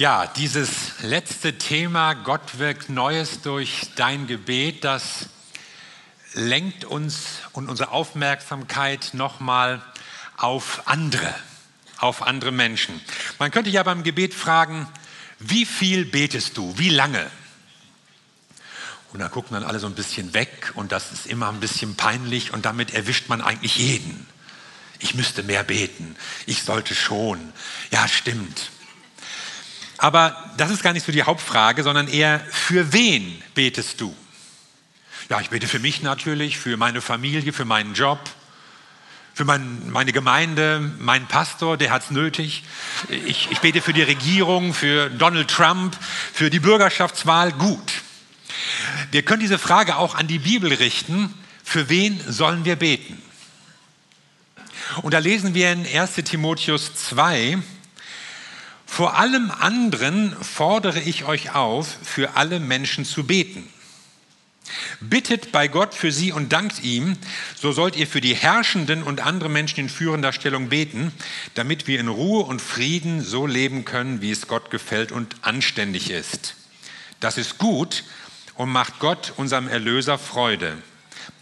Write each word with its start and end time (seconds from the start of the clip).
Ja, 0.00 0.26
dieses 0.26 1.02
letzte 1.02 1.58
Thema, 1.58 2.14
Gott 2.14 2.58
wirkt 2.58 2.88
Neues 2.88 3.42
durch 3.42 3.82
dein 3.96 4.26
Gebet, 4.26 4.82
das 4.82 5.28
lenkt 6.32 6.86
uns 6.86 7.40
und 7.52 7.68
unsere 7.68 7.90
Aufmerksamkeit 7.90 9.10
nochmal 9.12 9.82
auf 10.38 10.84
andere, 10.86 11.34
auf 11.98 12.22
andere 12.22 12.50
Menschen. 12.50 12.98
Man 13.38 13.50
könnte 13.50 13.68
ja 13.68 13.82
beim 13.82 14.02
Gebet 14.02 14.32
fragen, 14.32 14.88
wie 15.38 15.66
viel 15.66 16.06
betest 16.06 16.56
du? 16.56 16.78
Wie 16.78 16.88
lange? 16.88 17.30
Und 19.12 19.20
da 19.20 19.28
gucken 19.28 19.52
dann 19.52 19.64
alle 19.64 19.80
so 19.80 19.86
ein 19.86 19.94
bisschen 19.94 20.32
weg 20.32 20.72
und 20.76 20.92
das 20.92 21.12
ist 21.12 21.26
immer 21.26 21.50
ein 21.50 21.60
bisschen 21.60 21.94
peinlich 21.96 22.54
und 22.54 22.64
damit 22.64 22.94
erwischt 22.94 23.28
man 23.28 23.42
eigentlich 23.42 23.76
jeden. 23.76 24.26
Ich 24.98 25.14
müsste 25.14 25.42
mehr 25.42 25.62
beten. 25.62 26.16
Ich 26.46 26.62
sollte 26.62 26.94
schon. 26.94 27.52
Ja, 27.90 28.08
stimmt. 28.08 28.70
Aber 30.00 30.34
das 30.56 30.70
ist 30.70 30.82
gar 30.82 30.94
nicht 30.94 31.04
so 31.04 31.12
die 31.12 31.24
Hauptfrage, 31.24 31.82
sondern 31.82 32.08
eher, 32.08 32.40
für 32.50 32.94
wen 32.94 33.42
betest 33.54 34.00
du? 34.00 34.16
Ja, 35.28 35.42
ich 35.42 35.50
bete 35.50 35.68
für 35.68 35.78
mich 35.78 36.00
natürlich, 36.00 36.56
für 36.56 36.78
meine 36.78 37.02
Familie, 37.02 37.52
für 37.52 37.66
meinen 37.66 37.92
Job, 37.92 38.18
für 39.34 39.44
mein, 39.44 39.90
meine 39.90 40.14
Gemeinde, 40.14 40.80
meinen 40.98 41.26
Pastor, 41.26 41.76
der 41.76 41.90
hat 41.90 42.04
es 42.04 42.10
nötig. 42.10 42.64
Ich, 43.10 43.48
ich 43.50 43.58
bete 43.60 43.82
für 43.82 43.92
die 43.92 44.02
Regierung, 44.02 44.72
für 44.72 45.10
Donald 45.10 45.48
Trump, 45.48 45.94
für 46.32 46.48
die 46.48 46.60
Bürgerschaftswahl. 46.60 47.52
Gut. 47.52 47.92
Wir 49.10 49.22
können 49.22 49.40
diese 49.40 49.58
Frage 49.58 49.96
auch 49.96 50.14
an 50.14 50.26
die 50.26 50.38
Bibel 50.38 50.72
richten. 50.72 51.34
Für 51.62 51.90
wen 51.90 52.18
sollen 52.26 52.64
wir 52.64 52.76
beten? 52.76 53.22
Und 55.02 55.12
da 55.12 55.18
lesen 55.18 55.52
wir 55.52 55.70
in 55.70 55.86
1 55.86 56.14
Timotheus 56.24 56.94
2, 56.94 57.58
vor 58.90 59.16
allem 59.16 59.52
anderen 59.52 60.36
fordere 60.42 60.98
ich 60.98 61.24
euch 61.24 61.54
auf, 61.54 61.86
für 62.02 62.36
alle 62.36 62.58
Menschen 62.58 63.04
zu 63.04 63.24
beten. 63.24 63.66
Bittet 65.00 65.52
bei 65.52 65.68
Gott 65.68 65.94
für 65.94 66.10
sie 66.10 66.32
und 66.32 66.52
dankt 66.52 66.82
ihm, 66.82 67.16
so 67.54 67.70
sollt 67.70 67.94
ihr 67.94 68.08
für 68.08 68.20
die 68.20 68.34
Herrschenden 68.34 69.04
und 69.04 69.20
andere 69.20 69.48
Menschen 69.48 69.78
in 69.78 69.88
führender 69.88 70.32
Stellung 70.32 70.70
beten, 70.70 71.12
damit 71.54 71.86
wir 71.86 72.00
in 72.00 72.08
Ruhe 72.08 72.42
und 72.42 72.60
Frieden 72.60 73.22
so 73.22 73.46
leben 73.46 73.84
können, 73.84 74.22
wie 74.22 74.32
es 74.32 74.48
Gott 74.48 74.72
gefällt 74.72 75.12
und 75.12 75.36
anständig 75.42 76.10
ist. 76.10 76.56
Das 77.20 77.38
ist 77.38 77.58
gut 77.58 78.02
und 78.56 78.70
macht 78.70 78.98
Gott, 78.98 79.34
unserem 79.36 79.68
Erlöser, 79.68 80.18
Freude. 80.18 80.76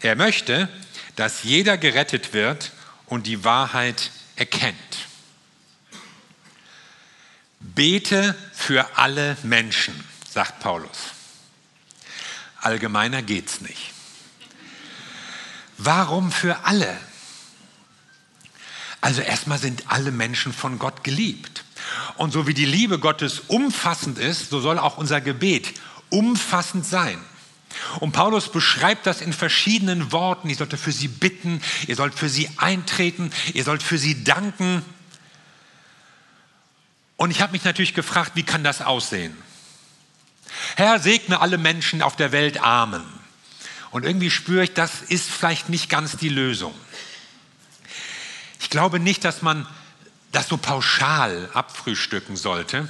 Er 0.01 0.15
möchte, 0.15 0.69
dass 1.15 1.43
jeder 1.43 1.79
gerettet 1.79 2.31
wird 2.31 2.71
und 3.07 3.25
die 3.25 3.43
Wahrheit 3.43 4.11
erkennt. 4.35 5.08
Bete 7.79 8.35
für 8.51 8.97
alle 8.97 9.37
Menschen, 9.43 9.93
sagt 10.29 10.59
Paulus. 10.59 11.13
Allgemeiner 12.59 13.21
geht's 13.21 13.61
nicht. 13.61 13.93
Warum 15.77 16.29
für 16.29 16.65
alle? 16.65 16.97
Also 18.99 19.21
erstmal 19.21 19.59
sind 19.59 19.85
alle 19.87 20.11
Menschen 20.11 20.51
von 20.51 20.77
Gott 20.77 21.05
geliebt. 21.05 21.63
Und 22.17 22.33
so 22.33 22.47
wie 22.47 22.53
die 22.53 22.65
Liebe 22.65 22.99
Gottes 22.99 23.43
umfassend 23.47 24.17
ist, 24.19 24.49
so 24.49 24.59
soll 24.59 24.77
auch 24.77 24.97
unser 24.97 25.21
Gebet 25.21 25.73
umfassend 26.09 26.85
sein. 26.85 27.17
Und 28.01 28.11
Paulus 28.11 28.51
beschreibt 28.51 29.05
das 29.07 29.21
in 29.21 29.31
verschiedenen 29.31 30.11
Worten. 30.11 30.49
Ihr 30.49 30.57
sollt 30.57 30.77
für 30.77 30.91
sie 30.91 31.07
bitten, 31.07 31.61
ihr 31.87 31.95
sollt 31.95 32.13
für 32.13 32.27
sie 32.27 32.49
eintreten, 32.57 33.31
ihr 33.53 33.63
sollt 33.63 33.83
für 33.83 33.97
sie 33.97 34.25
danken. 34.25 34.83
Und 37.19 37.31
ich 37.31 37.41
habe 37.41 37.51
mich 37.51 37.65
natürlich 37.65 37.93
gefragt, 37.93 38.31
wie 38.35 38.43
kann 38.43 38.63
das 38.63 38.81
aussehen? 38.81 39.35
Herr, 40.77 40.99
segne 40.99 41.41
alle 41.41 41.57
Menschen 41.57 42.01
auf 42.01 42.15
der 42.15 42.31
Welt 42.31 42.63
Amen. 42.63 43.03
Und 43.91 44.05
irgendwie 44.05 44.31
spüre 44.31 44.63
ich, 44.63 44.73
das 44.73 45.01
ist 45.01 45.29
vielleicht 45.29 45.67
nicht 45.67 45.89
ganz 45.89 46.15
die 46.15 46.29
Lösung. 46.29 46.73
Ich 48.61 48.69
glaube 48.69 49.01
nicht, 49.01 49.25
dass 49.25 49.41
man 49.41 49.67
das 50.31 50.47
so 50.47 50.55
pauschal 50.55 51.49
abfrühstücken 51.53 52.37
sollte. 52.37 52.87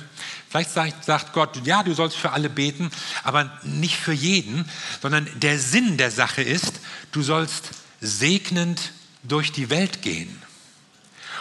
Vielleicht 0.47 0.73
sagt, 0.73 1.33
Gott, 1.33 1.65
ja, 1.65 1.81
du 1.81 1.95
sollst 1.95 2.15
für 2.15 2.31
alle 2.31 2.51
beten, 2.51 2.91
aber 3.23 3.59
nicht 3.63 3.95
für 3.95 4.13
jeden, 4.13 4.69
sondern 5.01 5.27
der 5.39 5.57
Sinn 5.57 5.97
der 5.97 6.11
Sache 6.11 6.43
ist, 6.43 6.73
du 7.11 7.23
sollst 7.23 7.71
segnend 7.99 8.91
durch 9.23 9.51
die 9.51 9.71
Welt 9.71 10.03
gehen. 10.03 10.39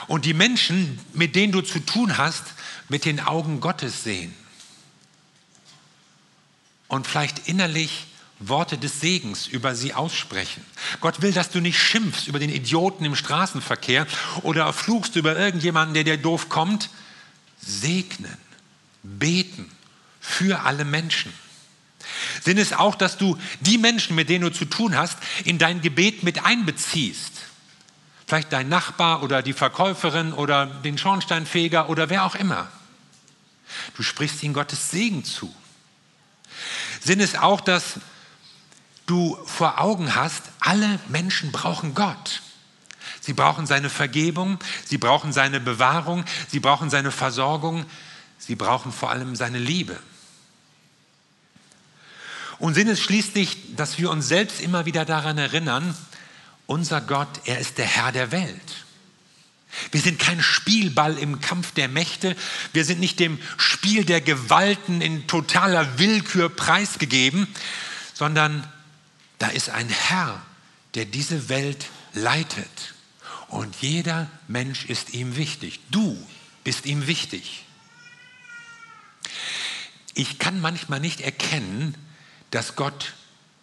Und 0.07 0.25
die 0.25 0.33
Menschen, 0.33 0.99
mit 1.13 1.37
denen 1.37 1.53
du 1.53 1.61
zu 1.61 1.81
tun 1.81 2.17
hast, 2.17 2.45
mit 2.89 3.05
den 3.05 3.21
Augen 3.21 3.61
Gottes 3.61 4.03
sehen 4.05 4.35
und 6.89 7.07
vielleicht 7.07 7.49
innerlich 7.49 8.07
Worte 8.41 8.79
des 8.79 9.01
Segens 9.01 9.47
über 9.47 9.75
sie 9.75 9.95
aussprechen. 9.95 10.65
Gott 11.01 11.23
will, 11.23 11.33
dass 11.33 11.51
du 11.51 11.61
nicht 11.61 11.79
schimpfst 11.79 12.29
über 12.29 12.39
den 12.39 12.51
Idioten 12.51 13.05
im 13.05 13.17
Straßenverkehr 13.17 14.07
oder 14.43 14.73
flugst 14.73 15.17
über 15.17 15.37
irgendjemanden, 15.37 15.95
der 15.95 16.05
dir 16.05 16.17
doof 16.17 16.49
kommt. 16.49 16.91
Segnen, 17.61 18.37
beten 19.03 19.71
für 20.21 20.61
alle 20.61 20.85
Menschen. 20.85 21.33
Sinn 22.43 22.59
ist 22.59 22.79
auch, 22.79 22.95
dass 22.95 23.19
du 23.19 23.37
die 23.61 23.77
Menschen, 23.77 24.15
mit 24.15 24.29
denen 24.29 24.45
du 24.45 24.53
zu 24.53 24.65
tun 24.65 24.97
hast, 24.97 25.19
in 25.45 25.59
dein 25.59 25.83
Gebet 25.83 26.23
mit 26.23 26.45
einbeziehst. 26.45 27.33
Vielleicht 28.27 28.53
dein 28.53 28.69
Nachbar 28.69 29.23
oder 29.23 29.43
die 29.43 29.53
Verkäuferin 29.53 30.33
oder 30.33 30.67
den 30.67 30.97
Schornsteinfeger 30.97 31.89
oder 31.89 32.09
wer 32.09 32.25
auch 32.25 32.37
immer. 32.37 32.69
Du 33.97 34.03
sprichst 34.03 34.43
ihnen 34.43 34.55
Gottes 34.55 34.91
Segen 34.91 35.25
zu. 35.25 35.55
Sinn 37.01 37.21
ist 37.21 37.39
auch, 37.39 37.61
dass 37.61 37.95
du 39.07 39.37
vor 39.47 39.81
Augen 39.81 40.15
hast, 40.15 40.45
alle 40.61 40.99
Menschen 41.09 41.53
brauchen 41.53 41.95
Gott. 41.95 42.43
Sie 43.21 43.33
brauchen 43.33 43.67
seine 43.67 43.91
Vergebung, 43.91 44.59
sie 44.85 44.99
brauchen 44.99 45.33
seine 45.33 45.61
Bewahrung, 45.61 46.25
sie 46.49 46.61
brauchen 46.61 46.91
seine 46.91 47.11
Versorgung, 47.11 47.85
sie 48.39 48.55
brauchen 48.55 48.93
vor 48.93 49.11
allem 49.11 49.37
seine 49.37 49.59
Liebe. 49.59 49.99
Und 52.59 52.75
Sinn 52.75 52.89
ist 52.89 53.03
schließlich, 53.03 53.77
dass 53.77 53.99
wir 53.99 54.11
uns 54.11 54.29
selbst 54.29 54.61
immer 54.61 54.85
wieder 54.85 55.05
daran 55.05 55.39
erinnern, 55.39 55.97
unser 56.67 57.01
Gott, 57.01 57.29
er 57.45 57.59
ist 57.59 57.79
der 57.79 57.87
Herr 57.87 58.13
der 58.13 58.31
Welt. 58.31 58.85
Wir 59.91 60.01
sind 60.01 60.19
kein 60.19 60.43
Spielball 60.43 61.19
im 61.19 61.41
Kampf 61.41 61.73
der 61.73 61.89
Mächte. 61.89 62.37
Wir 62.73 62.85
sind 62.85 63.01
nicht 63.01 63.21
dem 63.21 63.39
Spiel 63.57 64.05
der 64.05 64.21
Gewalten 64.21 65.01
in 65.01 65.27
totaler 65.27 65.99
Willkür 65.99 66.49
preisgegeben, 66.49 67.47
sondern 68.15 68.67
da 69.39 69.49
ist 69.49 69.71
ein 69.71 69.89
Herr, 69.89 70.43
der 70.95 71.05
diese 71.05 71.49
Welt 71.49 71.87
leitet. 72.13 72.95
Und 73.49 73.77
jeder 73.81 74.31
Mensch 74.47 74.85
ist 74.87 75.15
ihm 75.15 75.37
wichtig. 75.37 75.81
Du 75.91 76.19
bist 76.65 76.87
ihm 76.87 77.07
wichtig. 77.07 77.65
Ich 80.15 80.39
kann 80.39 80.61
manchmal 80.61 81.01
nicht 81.01 81.21
erkennen, 81.21 81.95
dass 82.51 82.75
Gott 82.75 83.15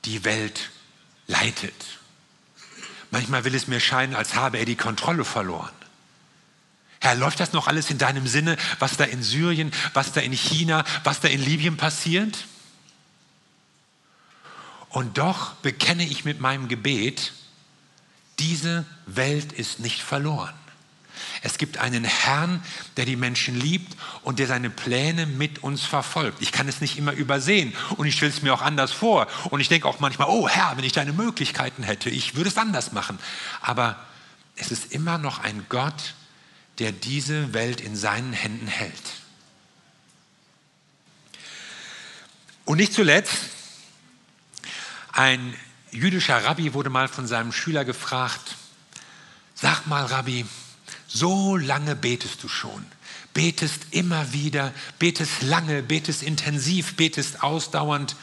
die 0.05 0.23
Welt 0.23 0.71
leitet. 1.27 1.73
Manchmal 3.11 3.43
will 3.43 3.55
es 3.55 3.67
mir 3.67 3.79
scheinen, 3.79 4.15
als 4.15 4.35
habe 4.35 4.57
er 4.57 4.65
die 4.65 4.75
Kontrolle 4.75 5.25
verloren. 5.25 5.71
Herr, 7.05 7.13
läuft 7.13 7.39
das 7.39 7.53
noch 7.53 7.67
alles 7.67 7.91
in 7.91 7.99
deinem 7.99 8.25
Sinne, 8.25 8.57
was 8.79 8.97
da 8.97 9.03
in 9.03 9.21
Syrien, 9.21 9.71
was 9.93 10.11
da 10.11 10.21
in 10.21 10.33
China, 10.33 10.83
was 11.03 11.19
da 11.19 11.27
in 11.27 11.39
Libyen 11.39 11.77
passiert? 11.77 12.45
Und 14.89 15.19
doch 15.19 15.53
bekenne 15.55 16.03
ich 16.03 16.25
mit 16.25 16.39
meinem 16.39 16.67
Gebet, 16.67 17.33
diese 18.39 18.85
Welt 19.05 19.53
ist 19.53 19.79
nicht 19.79 20.01
verloren. 20.01 20.55
Es 21.43 21.59
gibt 21.59 21.77
einen 21.77 22.05
Herrn, 22.05 22.63
der 22.97 23.05
die 23.05 23.15
Menschen 23.15 23.53
liebt 23.59 23.95
und 24.23 24.39
der 24.39 24.47
seine 24.47 24.71
Pläne 24.71 25.27
mit 25.27 25.61
uns 25.61 25.83
verfolgt. 25.83 26.41
Ich 26.41 26.51
kann 26.51 26.67
es 26.67 26.81
nicht 26.81 26.97
immer 26.97 27.11
übersehen 27.11 27.75
und 27.97 28.07
ich 28.07 28.15
stelle 28.15 28.31
es 28.31 28.41
mir 28.41 28.51
auch 28.51 28.63
anders 28.63 28.91
vor. 28.91 29.27
Und 29.51 29.59
ich 29.59 29.69
denke 29.69 29.87
auch 29.87 29.99
manchmal, 29.99 30.29
oh 30.29 30.49
Herr, 30.49 30.75
wenn 30.75 30.83
ich 30.83 30.93
deine 30.93 31.13
Möglichkeiten 31.13 31.83
hätte, 31.83 32.09
ich 32.09 32.35
würde 32.35 32.49
es 32.49 32.57
anders 32.57 32.93
machen. 32.93 33.19
Aber 33.61 33.95
es 34.55 34.71
ist 34.71 34.91
immer 34.91 35.19
noch 35.19 35.43
ein 35.43 35.67
Gott, 35.69 36.15
der 36.79 36.91
diese 36.91 37.53
Welt 37.53 37.81
in 37.81 37.95
seinen 37.95 38.33
Händen 38.33 38.67
hält. 38.67 39.13
Und 42.65 42.77
nicht 42.77 42.93
zuletzt, 42.93 43.37
ein 45.11 45.55
jüdischer 45.91 46.43
Rabbi 46.43 46.73
wurde 46.73 46.89
mal 46.89 47.07
von 47.07 47.27
seinem 47.27 47.51
Schüler 47.51 47.85
gefragt, 47.85 48.55
sag 49.53 49.85
mal 49.87 50.05
Rabbi, 50.05 50.45
so 51.07 51.55
lange 51.55 51.95
betest 51.95 52.43
du 52.43 52.49
schon, 52.49 52.85
betest 53.33 53.87
immer 53.91 54.33
wieder, 54.33 54.73
betest 54.99 55.41
lange, 55.43 55.83
betest 55.83 56.23
intensiv, 56.23 56.95
betest 56.95 57.43
ausdauernd 57.43 58.15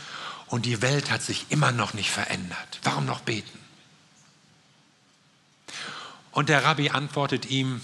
und 0.49 0.67
die 0.67 0.83
Welt 0.83 1.11
hat 1.11 1.23
sich 1.23 1.47
immer 1.49 1.73
noch 1.73 1.95
nicht 1.95 2.11
verändert. 2.11 2.81
Warum 2.83 3.07
noch 3.07 3.21
beten? 3.21 3.59
Und 6.33 6.49
der 6.49 6.65
Rabbi 6.65 6.91
antwortet 6.91 7.47
ihm, 7.47 7.81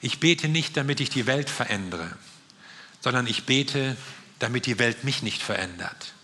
ich 0.00 0.20
bete 0.20 0.48
nicht, 0.48 0.76
damit 0.76 1.00
ich 1.00 1.10
die 1.10 1.26
Welt 1.26 1.50
verändere, 1.50 2.10
sondern 3.00 3.26
ich 3.26 3.44
bete, 3.44 3.96
damit 4.38 4.66
die 4.66 4.78
Welt 4.78 5.04
mich 5.04 5.22
nicht 5.22 5.42
verändert. 5.42 6.14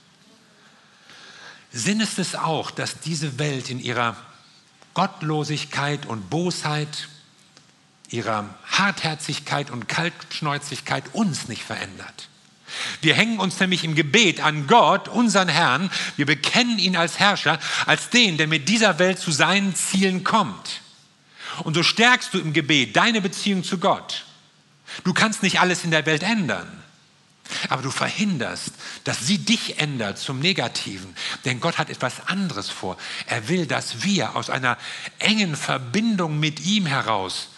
Sinn 1.73 2.01
ist 2.01 2.19
es 2.19 2.35
auch, 2.35 2.71
dass 2.71 3.01
diese 3.01 3.39
Welt 3.39 3.69
in 3.69 3.81
ihrer 3.81 4.17
Gottlosigkeit 4.95 6.07
und 6.07 6.31
Bosheit, 6.31 7.09
ihrer 8.09 8.49
Hartherzigkeit 8.65 9.71
und 9.71 9.89
Kaltschnäuzigkeit 9.89 11.05
uns 11.13 11.49
nicht 11.49 11.63
verändert. 11.63 12.29
Wir 13.03 13.15
hängen 13.15 13.39
uns 13.39 13.61
nämlich 13.61 13.85
im 13.85 13.95
Gebet 13.95 14.41
an 14.41 14.67
Gott, 14.67 15.09
unseren 15.09 15.49
Herrn. 15.49 15.91
Wir 16.17 16.27
bekennen 16.27 16.79
ihn 16.79 16.97
als 16.97 17.19
Herrscher, 17.19 17.59
als 17.85 18.11
den, 18.11 18.39
der 18.39 18.47
mit 18.47 18.69
dieser 18.69 18.99
Welt 18.99 19.19
zu 19.19 19.31
seinen 19.31 19.75
Zielen 19.75 20.25
kommt. 20.25 20.81
Und 21.65 21.75
so 21.75 21.83
stärkst 21.83 22.35
du 22.35 22.39
im 22.39 22.53
Gebet 22.53 22.97
deine 22.97 23.21
Beziehung 23.21 23.65
zu 23.65 23.79
Gott. 23.79 24.25
Du 25.05 25.13
kannst 25.13 25.43
nicht 25.43 25.61
alles 25.61 25.85
in 25.85 25.91
der 25.91 26.07
Welt 26.07 26.23
ändern, 26.23 26.83
aber 27.69 27.83
du 27.83 27.91
verhinderst, 27.91 28.71
dass 29.05 29.27
sie 29.27 29.39
dich 29.39 29.79
ändert 29.79 30.19
zum 30.19 30.39
Negativen. 30.41 31.15
Denn 31.45 31.61
Gott 31.61 31.79
hat 31.79 31.91
etwas 31.91 32.29
anderes 32.29 32.71
vor. 32.71 32.97
Er 33.27 33.49
will, 33.49 33.67
dass 33.67 34.03
wir 34.03 34.37
aus 34.37 34.51
einer 34.51 34.79
engen 35.19 35.57
Verbindung 35.57 36.39
mit 36.39 36.61
ihm 36.61 36.87
heraus 36.87 37.49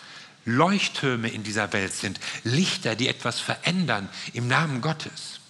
Leuchttürme 0.45 1.29
in 1.29 1.43
dieser 1.43 1.73
Welt 1.75 1.93
sind, 1.93 2.19
Lichter, 2.43 2.97
die 2.97 3.09
etwas 3.09 3.39
verändern 3.39 4.09
im 4.33 4.49
Namen 4.49 4.81
Gottes. 4.81 5.41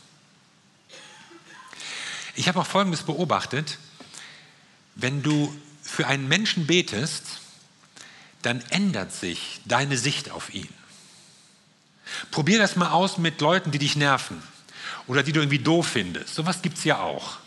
Ich 2.35 2.49
habe 2.49 2.61
auch 2.61 2.67
Folgendes 2.67 3.03
beobachtet. 3.03 3.79
Wenn 4.97 5.23
du 5.23 5.55
für 5.83 6.09
einen 6.09 6.27
Menschen 6.27 6.67
betest, 6.67 7.25
dann 8.43 8.61
ändert 8.71 9.13
sich 9.13 9.61
deine 9.65 9.97
Sicht 9.97 10.31
auf 10.31 10.53
ihn. 10.55 10.69
Probier 12.31 12.59
das 12.59 12.77
mal 12.77 12.91
aus 12.91 13.19
mit 13.19 13.41
Leuten, 13.41 13.71
die 13.71 13.79
dich 13.79 13.97
nerven 13.97 14.43
oder 15.07 15.23
die 15.23 15.33
du 15.33 15.41
irgendwie 15.41 15.59
doof 15.59 15.89
findest. 15.89 16.35
So 16.35 16.43
Sowas 16.43 16.63
gibt 16.63 16.79
es 16.79 16.85
ja 16.85 17.01
auch. 17.01 17.39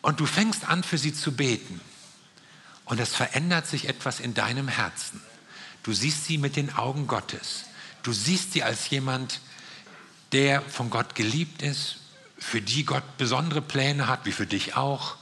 Und 0.00 0.20
du 0.20 0.26
fängst 0.26 0.68
an, 0.68 0.82
für 0.82 0.98
sie 0.98 1.14
zu 1.14 1.32
beten. 1.32 1.80
Und 2.84 3.00
es 3.00 3.14
verändert 3.14 3.66
sich 3.66 3.88
etwas 3.88 4.20
in 4.20 4.34
deinem 4.34 4.68
Herzen. 4.68 5.22
Du 5.82 5.92
siehst 5.92 6.26
sie 6.26 6.38
mit 6.38 6.56
den 6.56 6.74
Augen 6.74 7.06
Gottes. 7.06 7.64
Du 8.02 8.12
siehst 8.12 8.52
sie 8.52 8.62
als 8.62 8.90
jemand, 8.90 9.40
der 10.32 10.62
von 10.62 10.90
Gott 10.90 11.14
geliebt 11.14 11.62
ist, 11.62 11.98
für 12.38 12.60
die 12.60 12.84
Gott 12.84 13.16
besondere 13.16 13.62
Pläne 13.62 14.08
hat, 14.08 14.24
wie 14.24 14.32
für 14.32 14.46
dich 14.46 14.74
auch. 14.74 15.16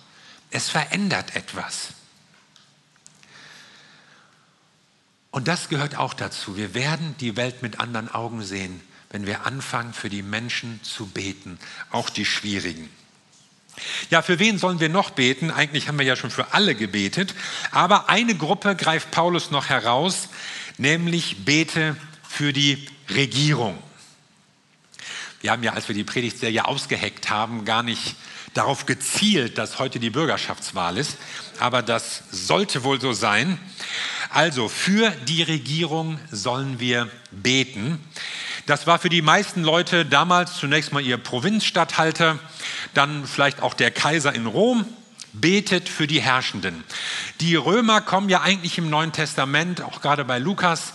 Es 0.51 0.71
verändert 0.71 1.37
etwas. 1.37 1.89
Und 5.31 5.49
das 5.49 5.69
gehört 5.69 5.97
auch 5.97 6.15
dazu. 6.15 6.57
Wir 6.57 6.75
werden 6.75 7.15
die 7.21 7.37
Welt 7.37 7.63
mit 7.63 7.79
anderen 7.79 8.13
Augen 8.13 8.43
sehen, 8.43 8.81
wenn 9.11 9.27
wir 9.27 9.47
anfangen, 9.47 9.93
für 9.93 10.09
die 10.09 10.23
Menschen 10.23 10.81
zu 10.83 11.07
beten, 11.07 11.59
auch 11.91 12.11
die 12.11 12.25
schwierigen. 12.25 12.89
Ja, 14.11 14.23
für 14.23 14.39
wen 14.39 14.59
sollen 14.59 14.81
wir 14.81 14.89
noch 14.89 15.11
beten? 15.11 15.51
Eigentlich 15.51 15.89
haben 15.89 15.99
wir 15.99 16.05
ja 16.05 16.17
schon 16.17 16.31
für 16.31 16.53
alle 16.53 16.75
gebetet, 16.75 17.35
aber 17.71 18.09
eine 18.09 18.35
Gruppe 18.35 18.77
greift 18.77 19.11
Paulus 19.11 19.51
noch 19.51 19.69
heraus, 19.69 20.29
nämlich 20.77 21.45
bete 21.45 21.97
für 22.29 22.53
die 22.53 22.89
Regierung. 23.09 23.79
Wir 25.41 25.53
haben 25.53 25.63
ja, 25.63 25.73
als 25.73 25.89
wir 25.89 25.95
die 25.95 26.05
Predigtserie 26.05 26.67
ausgeheckt 26.67 27.31
haben, 27.31 27.65
gar 27.65 27.83
nicht 27.83 28.17
darauf 28.53 28.85
gezielt, 28.85 29.59
dass 29.59 29.79
heute 29.79 30.01
die 30.01 30.11
Bürgerschaftswahl 30.11 30.99
ist, 30.99 31.17
aber 31.61 31.83
das 31.83 32.25
sollte 32.31 32.85
wohl 32.85 33.01
so 33.01 33.13
sein. 33.13 33.59
Also 34.33 34.69
für 34.69 35.11
die 35.27 35.43
Regierung 35.43 36.21
sollen 36.31 36.79
wir 36.79 37.09
beten. 37.33 37.99
Das 38.67 38.87
war 38.87 39.01
für 39.01 39.09
die 39.09 39.23
meisten 39.23 39.65
Leute 39.65 40.07
damals 40.07 40.57
zunächst 40.57 40.93
mal 40.93 41.03
ihr 41.03 41.17
Provinzstatthalter, 41.17 42.39
dann 42.95 43.27
vielleicht 43.27 43.61
auch 43.61 43.75
der 43.75 43.91
Kaiser 43.91 44.33
in 44.33 44.47
Rom. 44.47 44.87
Betet 45.33 45.89
für 45.89 46.09
die 46.09 46.21
Herrschenden. 46.21 46.83
Die 47.41 47.55
Römer 47.55 48.01
kommen 48.01 48.29
ja 48.29 48.41
eigentlich 48.41 48.79
im 48.79 48.91
Neuen 48.91 49.13
Testament, 49.13 49.81
auch 49.81 50.01
gerade 50.01 50.25
bei 50.25 50.39
Lukas, 50.39 50.93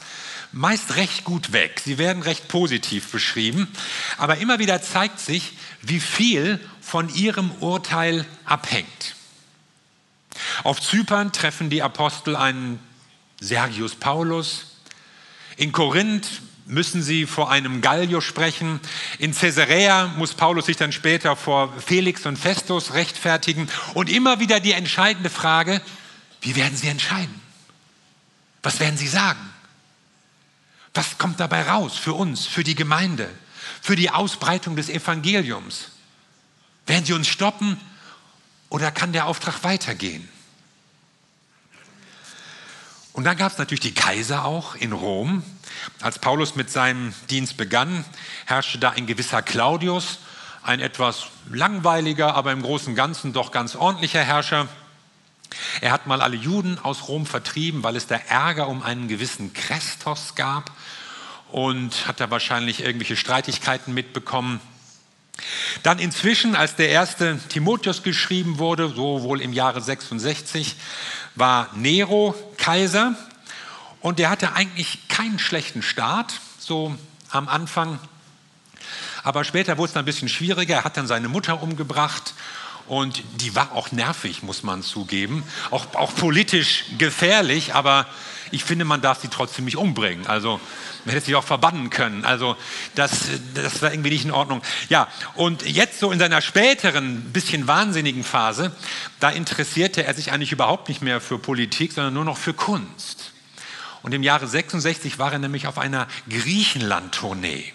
meist 0.52 0.96
recht 0.98 1.24
gut 1.24 1.54
weg. 1.54 1.82
Sie 1.84 1.98
werden 1.98 2.22
recht 2.22 2.50
positiv 2.50 3.12
beschrieben. 3.12 3.68
Aber 4.18 4.38
immer 4.38 4.60
wieder 4.60 4.82
zeigt 4.82 5.20
sich, 5.22 5.54
wie 5.82 6.02
viel 6.02 6.60
von 6.82 7.14
ihrem 7.14 7.52
Urteil 7.60 8.26
abhängt. 8.44 9.16
Auf 10.64 10.82
Zypern 10.82 11.32
treffen 11.32 11.70
die 11.70 11.82
Apostel 11.82 12.36
einen 12.36 12.80
Sergius 13.40 13.96
Paulus. 13.96 14.78
In 15.58 15.72
Korinth 15.72 16.28
müssen 16.66 17.04
sie 17.04 17.26
vor 17.26 17.52
einem 17.52 17.82
Gallio 17.82 18.22
sprechen. 18.22 18.80
In 19.20 19.36
Caesarea 19.36 20.08
muss 20.18 20.34
Paulus 20.34 20.66
sich 20.66 20.78
dann 20.78 20.92
später 20.92 21.36
vor 21.36 21.74
Felix 21.80 22.26
und 22.26 22.38
Festus 22.38 22.94
rechtfertigen. 22.94 23.70
Und 23.94 24.10
immer 24.10 24.40
wieder 24.40 24.60
die 24.60 24.72
entscheidende 24.72 25.30
Frage, 25.30 25.82
wie 26.42 26.56
werden 26.56 26.76
sie 26.76 26.88
entscheiden? 26.88 27.42
Was 28.64 28.80
werden 28.80 28.98
sie 28.98 29.08
sagen? 29.08 29.40
Was 30.94 31.18
kommt 31.18 31.40
dabei 31.40 31.64
raus 31.64 31.98
für 31.98 32.14
uns, 32.14 32.48
für 32.48 32.64
die 32.64 32.76
Gemeinde, 32.76 33.30
für 33.82 33.96
die 33.96 34.10
Ausbreitung 34.10 34.76
des 34.76 34.90
Evangeliums? 34.90 35.92
Werden 36.88 37.06
sie 37.06 37.14
uns 37.14 37.28
stoppen 37.28 37.80
oder 38.70 38.92
kann 38.92 39.14
der 39.14 39.28
Auftrag 39.28 39.64
weitergehen? 39.64 40.28
Und 43.16 43.24
dann 43.24 43.38
gab 43.38 43.54
es 43.54 43.58
natürlich 43.58 43.80
die 43.80 43.94
Kaiser 43.94 44.44
auch 44.44 44.76
in 44.76 44.92
Rom. 44.92 45.42
Als 46.02 46.20
Paulus 46.20 46.56
mit 46.56 46.70
seinem 46.70 47.14
Dienst 47.30 47.56
begann, 47.56 48.04
herrschte 48.46 48.78
da 48.78 48.90
ein 48.90 49.08
gewisser 49.08 49.42
Claudius, 49.42 50.20
ein 50.64 50.82
etwas 50.82 51.28
langweiliger, 51.50 52.36
aber 52.36 52.52
im 52.52 52.62
Großen 52.62 52.90
und 52.90 52.96
Ganzen 52.96 53.32
doch 53.32 53.54
ganz 53.54 53.78
ordentlicher 53.78 54.22
Herrscher. 54.22 54.68
Er 55.80 55.94
hat 55.94 56.08
mal 56.08 56.22
alle 56.22 56.36
Juden 56.36 56.78
aus 56.78 57.08
Rom 57.08 57.26
vertrieben, 57.26 57.84
weil 57.84 57.96
es 57.96 58.06
da 58.06 58.16
Ärger 58.16 58.68
um 58.68 58.84
einen 58.84 59.08
gewissen 59.08 59.54
Christos 59.54 60.36
gab 60.36 60.72
und 61.54 62.08
hat 62.08 62.20
da 62.20 62.30
wahrscheinlich 62.32 62.82
irgendwelche 62.82 63.16
Streitigkeiten 63.16 63.94
mitbekommen. 63.94 64.60
Dann 65.84 66.00
inzwischen, 66.00 66.54
als 66.54 66.76
der 66.76 66.90
erste 66.90 67.40
Timotheus 67.48 68.04
geschrieben 68.04 68.58
wurde, 68.58 68.90
so 68.90 69.24
wohl 69.24 69.40
im 69.40 69.54
Jahre 69.54 69.80
66, 69.80 70.76
war 71.36 71.70
Nero 71.76 72.34
Kaiser 72.66 73.14
und 74.02 74.18
der 74.18 74.32
hatte 74.32 74.54
eigentlich 74.54 75.08
keinen 75.08 75.38
schlechten 75.38 75.84
Start, 75.84 76.34
so 76.58 76.96
am 77.30 77.48
Anfang. 77.48 78.00
Aber 79.24 79.44
später 79.44 79.78
wurde 79.78 79.90
es 79.90 79.94
dann 79.94 80.02
ein 80.02 80.08
bisschen 80.08 80.30
schwieriger. 80.30 80.78
Er 80.78 80.84
hat 80.84 80.98
dann 80.98 81.06
seine 81.06 81.30
Mutter 81.30 81.62
umgebracht 81.62 82.34
und 82.88 83.22
die 83.36 83.54
war 83.54 83.74
auch 83.74 83.92
nervig, 83.92 84.42
muss 84.42 84.64
man 84.64 84.82
zugeben. 84.82 85.44
Auch, 85.70 85.94
auch 85.94 86.16
politisch 86.16 86.86
gefährlich, 86.98 87.76
aber 87.76 88.08
ich 88.50 88.64
finde, 88.64 88.84
man 88.84 89.00
darf 89.00 89.22
sie 89.22 89.28
trotzdem 89.28 89.66
nicht 89.66 89.78
umbringen. 89.78 90.26
Also 90.26 90.60
man 91.06 91.14
hätte 91.14 91.28
sie 91.28 91.36
auch 91.36 91.44
verbannen 91.44 91.90
können. 91.90 92.26
Also 92.26 92.58
das, 92.96 93.12
das 93.54 93.82
war 93.82 93.92
irgendwie 93.92 94.10
nicht 94.10 94.26
in 94.26 94.32
Ordnung. 94.32 94.62
Ja, 94.90 95.08
und 95.36 95.64
jetzt 95.64 96.00
so 96.00 96.12
in 96.12 96.20
seiner 96.20 96.42
späteren, 96.42 97.32
bisschen 97.32 97.68
wahnsinnigen 97.68 98.24
Phase, 98.24 98.76
da 99.20 99.30
interessierte 99.30 100.04
er 100.04 100.14
sich 100.16 100.32
eigentlich 100.32 100.52
überhaupt 100.52 100.90
nicht 100.90 101.02
mehr 101.02 101.22
für 101.22 101.38
Politik, 101.38 101.94
sondern 101.94 102.14
nur 102.14 102.26
noch 102.26 102.38
für 102.38 102.54
Kunst. 102.54 103.32
Und 104.02 104.14
im 104.14 104.24
Jahre 104.24 104.48
66 104.48 105.20
war 105.20 105.32
er 105.32 105.40
nämlich 105.40 105.68
auf 105.68 105.78
einer 105.78 106.08
Griechenland-Tournee 106.30 107.75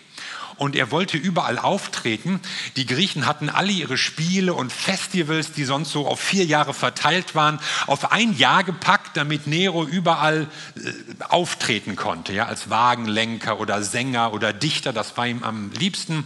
und 0.61 0.77
er 0.77 0.91
wollte 0.91 1.17
überall 1.17 1.59
auftreten. 1.59 2.39
Die 2.77 2.85
Griechen 2.85 3.25
hatten 3.25 3.49
alle 3.49 3.73
ihre 3.73 3.97
Spiele 3.97 4.53
und 4.53 4.71
Festivals, 4.71 5.53
die 5.53 5.65
sonst 5.65 5.91
so 5.91 6.07
auf 6.07 6.21
vier 6.21 6.45
Jahre 6.45 6.75
verteilt 6.75 7.35
waren, 7.35 7.59
auf 7.87 8.13
ein 8.13 8.37
Jahr 8.37 8.63
gepackt, 8.63 9.17
damit 9.17 9.47
Nero 9.47 9.85
überall 9.85 10.49
äh, 10.77 10.91
auftreten 11.31 11.97
konnte, 11.97 12.35
ja, 12.35 12.45
als 12.45 12.69
Wagenlenker 12.69 13.59
oder 13.59 13.83
Sänger 13.83 14.35
oder 14.35 14.53
Dichter, 14.53 14.93
das 14.93 15.17
war 15.17 15.27
ihm 15.27 15.43
am 15.45 15.71
liebsten. 15.73 16.25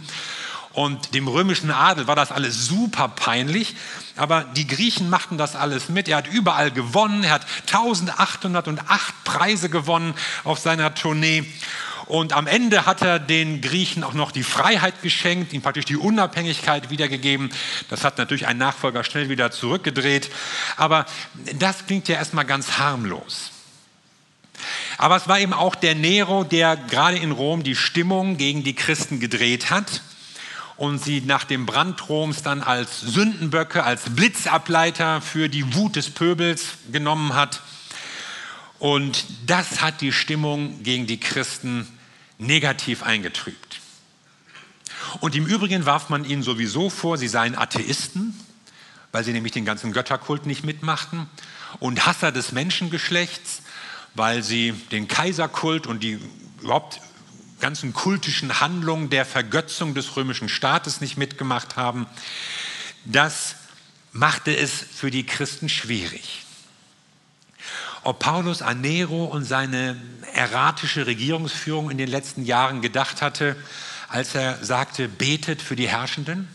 Und 0.73 1.13
dem 1.13 1.29
römischen 1.29 1.71
Adel 1.71 2.05
war 2.07 2.17
das 2.17 2.33
alles 2.33 2.67
super 2.67 3.07
peinlich, 3.07 3.77
aber 4.17 4.43
die 4.43 4.67
Griechen 4.67 5.09
machten 5.09 5.37
das 5.37 5.55
alles 5.55 5.87
mit. 5.87 6.09
Er 6.09 6.17
hat 6.17 6.27
überall 6.27 6.71
gewonnen, 6.71 7.23
er 7.23 7.31
hat 7.31 7.45
1808 7.67 9.23
Preise 9.23 9.69
gewonnen 9.69 10.13
auf 10.43 10.59
seiner 10.59 10.93
Tournee. 10.93 11.45
Und 12.07 12.33
am 12.33 12.45
Ende 12.45 12.85
hat 12.85 13.01
er 13.01 13.19
den 13.19 13.61
Griechen 13.61 14.03
auch 14.03 14.13
noch 14.13 14.31
die 14.31 14.43
Freiheit 14.43 15.01
geschenkt, 15.01 15.53
ihnen 15.53 15.63
praktisch 15.63 15.85
die 15.85 15.97
Unabhängigkeit 15.97 16.89
wiedergegeben. 16.89 17.49
Das 17.89 18.03
hat 18.03 18.17
natürlich 18.17 18.47
ein 18.47 18.57
Nachfolger 18.57 19.03
schnell 19.03 19.29
wieder 19.29 19.51
zurückgedreht. 19.51 20.29
Aber 20.77 21.05
das 21.57 21.87
klingt 21.87 22.07
ja 22.07 22.15
erstmal 22.15 22.45
ganz 22.45 22.77
harmlos. 22.77 23.51
Aber 24.97 25.15
es 25.15 25.27
war 25.27 25.39
eben 25.39 25.53
auch 25.53 25.75
der 25.75 25.95
Nero, 25.95 26.43
der 26.43 26.77
gerade 26.77 27.17
in 27.17 27.31
Rom 27.31 27.63
die 27.63 27.75
Stimmung 27.75 28.37
gegen 28.37 28.63
die 28.63 28.75
Christen 28.75 29.19
gedreht 29.19 29.69
hat 29.69 30.01
und 30.77 31.03
sie 31.03 31.21
nach 31.21 31.43
dem 31.43 31.65
Brand 31.65 32.09
Roms 32.09 32.43
dann 32.43 32.61
als 32.61 33.01
Sündenböcke, 33.01 33.83
als 33.83 34.03
Blitzableiter 34.09 35.21
für 35.21 35.49
die 35.49 35.73
Wut 35.73 35.95
des 35.95 36.09
Pöbels 36.09 36.77
genommen 36.91 37.33
hat. 37.33 37.61
Und 38.85 39.25
das 39.47 39.81
hat 39.81 40.01
die 40.01 40.11
Stimmung 40.11 40.83
gegen 40.83 41.07
die 41.07 41.19
Christen 41.19 41.87
negativ 42.37 43.01
eingetrübt. 43.01 43.81
Und 45.21 45.33
im 45.33 45.47
Übrigen 45.47 45.87
warf 45.87 46.09
man 46.09 46.23
ihnen 46.23 46.43
sowieso 46.43 46.91
vor, 46.91 47.17
sie 47.17 47.27
seien 47.27 47.57
Atheisten, 47.57 48.39
weil 49.11 49.23
sie 49.23 49.33
nämlich 49.33 49.53
den 49.53 49.65
ganzen 49.65 49.91
Götterkult 49.91 50.45
nicht 50.45 50.63
mitmachten, 50.63 51.27
und 51.79 52.05
Hasser 52.05 52.31
des 52.31 52.51
Menschengeschlechts, 52.51 53.63
weil 54.13 54.43
sie 54.43 54.73
den 54.91 55.07
Kaiserkult 55.07 55.87
und 55.87 56.03
die 56.03 56.19
überhaupt 56.61 57.01
ganzen 57.61 57.91
kultischen 57.91 58.59
Handlungen 58.59 59.09
der 59.09 59.25
Vergötzung 59.25 59.95
des 59.95 60.15
römischen 60.15 60.47
Staates 60.47 61.01
nicht 61.01 61.17
mitgemacht 61.17 61.75
haben. 61.75 62.05
Das 63.03 63.55
machte 64.11 64.55
es 64.55 64.73
für 64.73 65.09
die 65.09 65.25
Christen 65.25 65.69
schwierig. 65.69 66.44
Ob 68.05 68.19
Paulus 68.19 68.61
an 68.61 68.81
Nero 68.81 69.25
und 69.25 69.45
seine 69.45 69.99
erratische 70.35 71.07
Regierungsführung 71.07 71.89
in 71.89 71.97
den 71.97 72.07
letzten 72.07 72.45
Jahren 72.45 72.83
gedacht 72.83 73.23
hatte, 73.23 73.55
als 74.09 74.35
er 74.35 74.63
sagte, 74.63 75.09
betet 75.09 75.59
für 75.59 75.75
die 75.75 75.87
Herrschenden? 75.87 76.47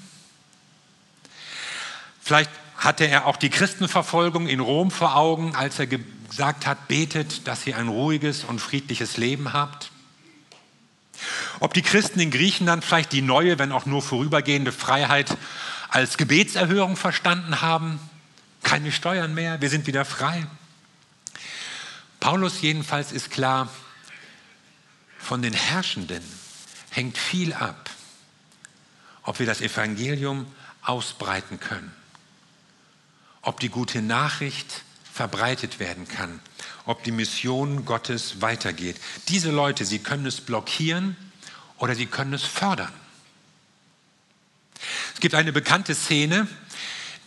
Vielleicht 2.22 2.52
hatte 2.76 3.08
er 3.08 3.26
auch 3.26 3.36
die 3.36 3.50
Christenverfolgung 3.50 4.46
in 4.46 4.60
Rom 4.60 4.92
vor 4.92 5.16
Augen, 5.16 5.56
als 5.56 5.80
er 5.80 5.88
gesagt 5.88 6.68
hat, 6.68 6.86
betet, 6.86 7.48
dass 7.48 7.66
ihr 7.66 7.76
ein 7.76 7.88
ruhiges 7.88 8.44
und 8.44 8.60
friedliches 8.60 9.16
Leben 9.16 9.52
habt. 9.52 9.90
Ob 11.58 11.74
die 11.74 11.82
Christen 11.82 12.20
in 12.20 12.30
Griechenland 12.30 12.84
vielleicht 12.84 13.10
die 13.10 13.22
neue, 13.22 13.58
wenn 13.58 13.72
auch 13.72 13.86
nur 13.86 14.02
vorübergehende 14.02 14.70
Freiheit 14.70 15.36
als 15.88 16.16
Gebetserhörung 16.16 16.94
verstanden 16.94 17.60
haben. 17.60 17.98
Keine 18.62 18.92
Steuern 18.92 19.34
mehr, 19.34 19.60
wir 19.60 19.68
sind 19.68 19.88
wieder 19.88 20.04
frei. 20.04 20.46
Paulus 22.20 22.60
jedenfalls 22.60 23.12
ist 23.12 23.30
klar, 23.30 23.68
von 25.18 25.42
den 25.42 25.54
Herrschenden 25.54 26.22
hängt 26.90 27.16
viel 27.16 27.54
ab, 27.54 27.90
ob 29.22 29.38
wir 29.38 29.46
das 29.46 29.60
Evangelium 29.60 30.46
ausbreiten 30.82 31.60
können, 31.60 31.94
ob 33.42 33.60
die 33.60 33.68
gute 33.70 34.02
Nachricht 34.02 34.82
verbreitet 35.12 35.78
werden 35.78 36.08
kann, 36.08 36.40
ob 36.84 37.04
die 37.04 37.12
Mission 37.12 37.84
Gottes 37.84 38.40
weitergeht. 38.40 38.96
Diese 39.28 39.50
Leute, 39.50 39.84
sie 39.84 39.98
können 39.98 40.26
es 40.26 40.40
blockieren 40.40 41.16
oder 41.78 41.94
sie 41.94 42.06
können 42.06 42.34
es 42.34 42.44
fördern. 42.44 42.92
Es 45.14 45.20
gibt 45.20 45.34
eine 45.34 45.52
bekannte 45.52 45.94
Szene, 45.94 46.48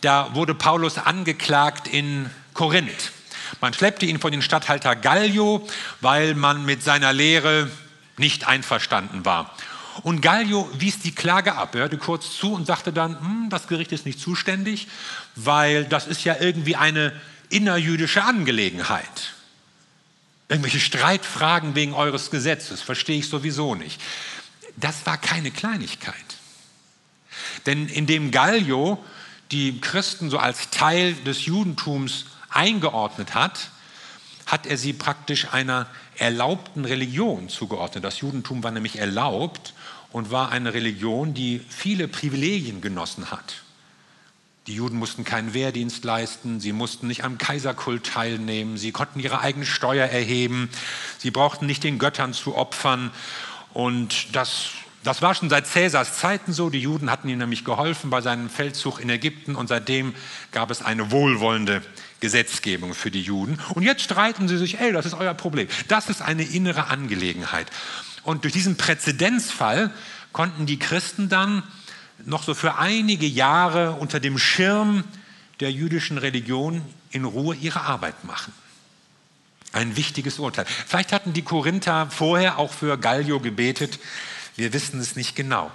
da 0.00 0.34
wurde 0.34 0.54
Paulus 0.54 0.98
angeklagt 0.98 1.88
in 1.88 2.30
Korinth. 2.52 3.13
Man 3.60 3.74
schleppte 3.74 4.06
ihn 4.06 4.20
vor 4.20 4.30
den 4.30 4.42
Statthalter 4.42 4.96
Gallio, 4.96 5.66
weil 6.00 6.34
man 6.34 6.64
mit 6.64 6.82
seiner 6.82 7.12
Lehre 7.12 7.70
nicht 8.16 8.46
einverstanden 8.46 9.24
war. 9.24 9.54
Und 10.02 10.20
Gallio 10.20 10.68
wies 10.76 10.98
die 10.98 11.14
Klage 11.14 11.54
ab. 11.54 11.74
Hörte 11.74 11.98
kurz 11.98 12.36
zu 12.36 12.52
und 12.52 12.66
sagte 12.66 12.92
dann, 12.92 13.18
hm, 13.18 13.50
das 13.50 13.68
Gericht 13.68 13.92
ist 13.92 14.06
nicht 14.06 14.18
zuständig, 14.18 14.88
weil 15.36 15.84
das 15.84 16.06
ist 16.06 16.24
ja 16.24 16.36
irgendwie 16.40 16.76
eine 16.76 17.12
innerjüdische 17.48 18.24
Angelegenheit. 18.24 19.34
Irgendwelche 20.48 20.80
Streitfragen 20.80 21.74
wegen 21.74 21.94
eures 21.94 22.30
Gesetzes 22.30 22.82
verstehe 22.82 23.18
ich 23.18 23.28
sowieso 23.28 23.74
nicht. 23.74 24.00
Das 24.76 25.06
war 25.06 25.16
keine 25.16 25.50
Kleinigkeit. 25.50 26.14
Denn 27.66 27.88
indem 27.88 28.30
Gallio 28.30 29.02
die 29.52 29.80
Christen 29.80 30.30
so 30.30 30.38
als 30.38 30.70
Teil 30.70 31.14
des 31.14 31.46
Judentums 31.46 32.26
eingeordnet 32.54 33.34
hat, 33.34 33.70
hat 34.46 34.66
er 34.66 34.76
sie 34.76 34.92
praktisch 34.92 35.52
einer 35.52 35.86
erlaubten 36.16 36.84
Religion 36.84 37.48
zugeordnet. 37.48 38.04
Das 38.04 38.20
Judentum 38.20 38.62
war 38.62 38.70
nämlich 38.70 38.98
erlaubt 38.98 39.74
und 40.12 40.30
war 40.30 40.52
eine 40.52 40.74
Religion, 40.74 41.34
die 41.34 41.60
viele 41.68 42.08
Privilegien 42.08 42.80
genossen 42.80 43.30
hat. 43.30 43.62
Die 44.66 44.74
Juden 44.74 44.96
mussten 44.96 45.24
keinen 45.24 45.52
Wehrdienst 45.52 46.04
leisten, 46.04 46.58
sie 46.58 46.72
mussten 46.72 47.06
nicht 47.06 47.24
am 47.24 47.36
Kaiserkult 47.36 48.06
teilnehmen, 48.06 48.78
sie 48.78 48.92
konnten 48.92 49.20
ihre 49.20 49.40
eigene 49.40 49.66
Steuer 49.66 50.06
erheben, 50.06 50.70
sie 51.18 51.30
brauchten 51.30 51.66
nicht 51.66 51.84
den 51.84 51.98
Göttern 51.98 52.32
zu 52.32 52.54
opfern. 52.54 53.10
Und 53.74 54.34
das, 54.34 54.68
das 55.02 55.20
war 55.20 55.34
schon 55.34 55.50
seit 55.50 55.66
Cäsars 55.66 56.16
Zeiten 56.16 56.54
so. 56.54 56.70
Die 56.70 56.80
Juden 56.80 57.10
hatten 57.10 57.28
ihm 57.28 57.38
nämlich 57.38 57.64
geholfen 57.64 58.08
bei 58.08 58.22
seinem 58.22 58.48
Feldzug 58.48 59.00
in 59.00 59.10
Ägypten 59.10 59.54
und 59.54 59.66
seitdem 59.66 60.14
gab 60.50 60.70
es 60.70 60.80
eine 60.80 61.10
wohlwollende 61.10 61.82
Gesetzgebung 62.24 62.94
für 62.94 63.10
die 63.10 63.20
Juden. 63.20 63.58
Und 63.74 63.82
jetzt 63.82 64.00
streiten 64.00 64.48
sie 64.48 64.56
sich, 64.56 64.80
ey, 64.80 64.92
das 64.92 65.04
ist 65.04 65.12
euer 65.12 65.34
Problem. 65.34 65.68
Das 65.88 66.08
ist 66.08 66.22
eine 66.22 66.42
innere 66.42 66.86
Angelegenheit. 66.86 67.70
Und 68.22 68.44
durch 68.44 68.54
diesen 68.54 68.78
Präzedenzfall 68.78 69.90
konnten 70.32 70.64
die 70.64 70.78
Christen 70.78 71.28
dann 71.28 71.62
noch 72.24 72.42
so 72.42 72.54
für 72.54 72.78
einige 72.78 73.26
Jahre 73.26 73.92
unter 73.92 74.20
dem 74.20 74.38
Schirm 74.38 75.04
der 75.60 75.70
jüdischen 75.70 76.16
Religion 76.16 76.80
in 77.10 77.26
Ruhe 77.26 77.54
ihre 77.56 77.82
Arbeit 77.82 78.24
machen. 78.24 78.54
Ein 79.72 79.98
wichtiges 79.98 80.38
Urteil. 80.38 80.64
Vielleicht 80.86 81.12
hatten 81.12 81.34
die 81.34 81.42
Korinther 81.42 82.08
vorher 82.10 82.58
auch 82.58 82.72
für 82.72 82.96
Gallio 82.96 83.38
gebetet. 83.38 83.98
Wir 84.56 84.72
wissen 84.72 84.98
es 84.98 85.14
nicht 85.14 85.36
genau. 85.36 85.70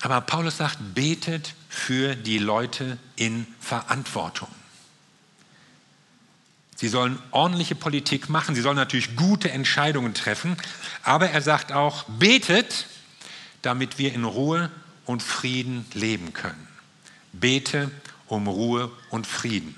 Aber 0.00 0.20
Paulus 0.20 0.58
sagt, 0.58 0.78
betet 0.94 1.54
für 1.68 2.14
die 2.14 2.38
Leute 2.38 2.98
in 3.16 3.48
Verantwortung. 3.58 4.48
Sie 6.82 6.88
sollen 6.88 7.16
ordentliche 7.30 7.76
Politik 7.76 8.28
machen, 8.28 8.56
sie 8.56 8.60
sollen 8.60 8.74
natürlich 8.74 9.14
gute 9.14 9.52
Entscheidungen 9.52 10.14
treffen, 10.14 10.56
aber 11.04 11.30
er 11.30 11.40
sagt 11.40 11.70
auch, 11.70 12.02
betet, 12.08 12.88
damit 13.62 14.00
wir 14.00 14.12
in 14.12 14.24
Ruhe 14.24 14.68
und 15.06 15.22
Frieden 15.22 15.86
leben 15.94 16.32
können. 16.32 16.66
Bete 17.32 17.88
um 18.26 18.48
Ruhe 18.48 18.90
und 19.10 19.28
Frieden. 19.28 19.76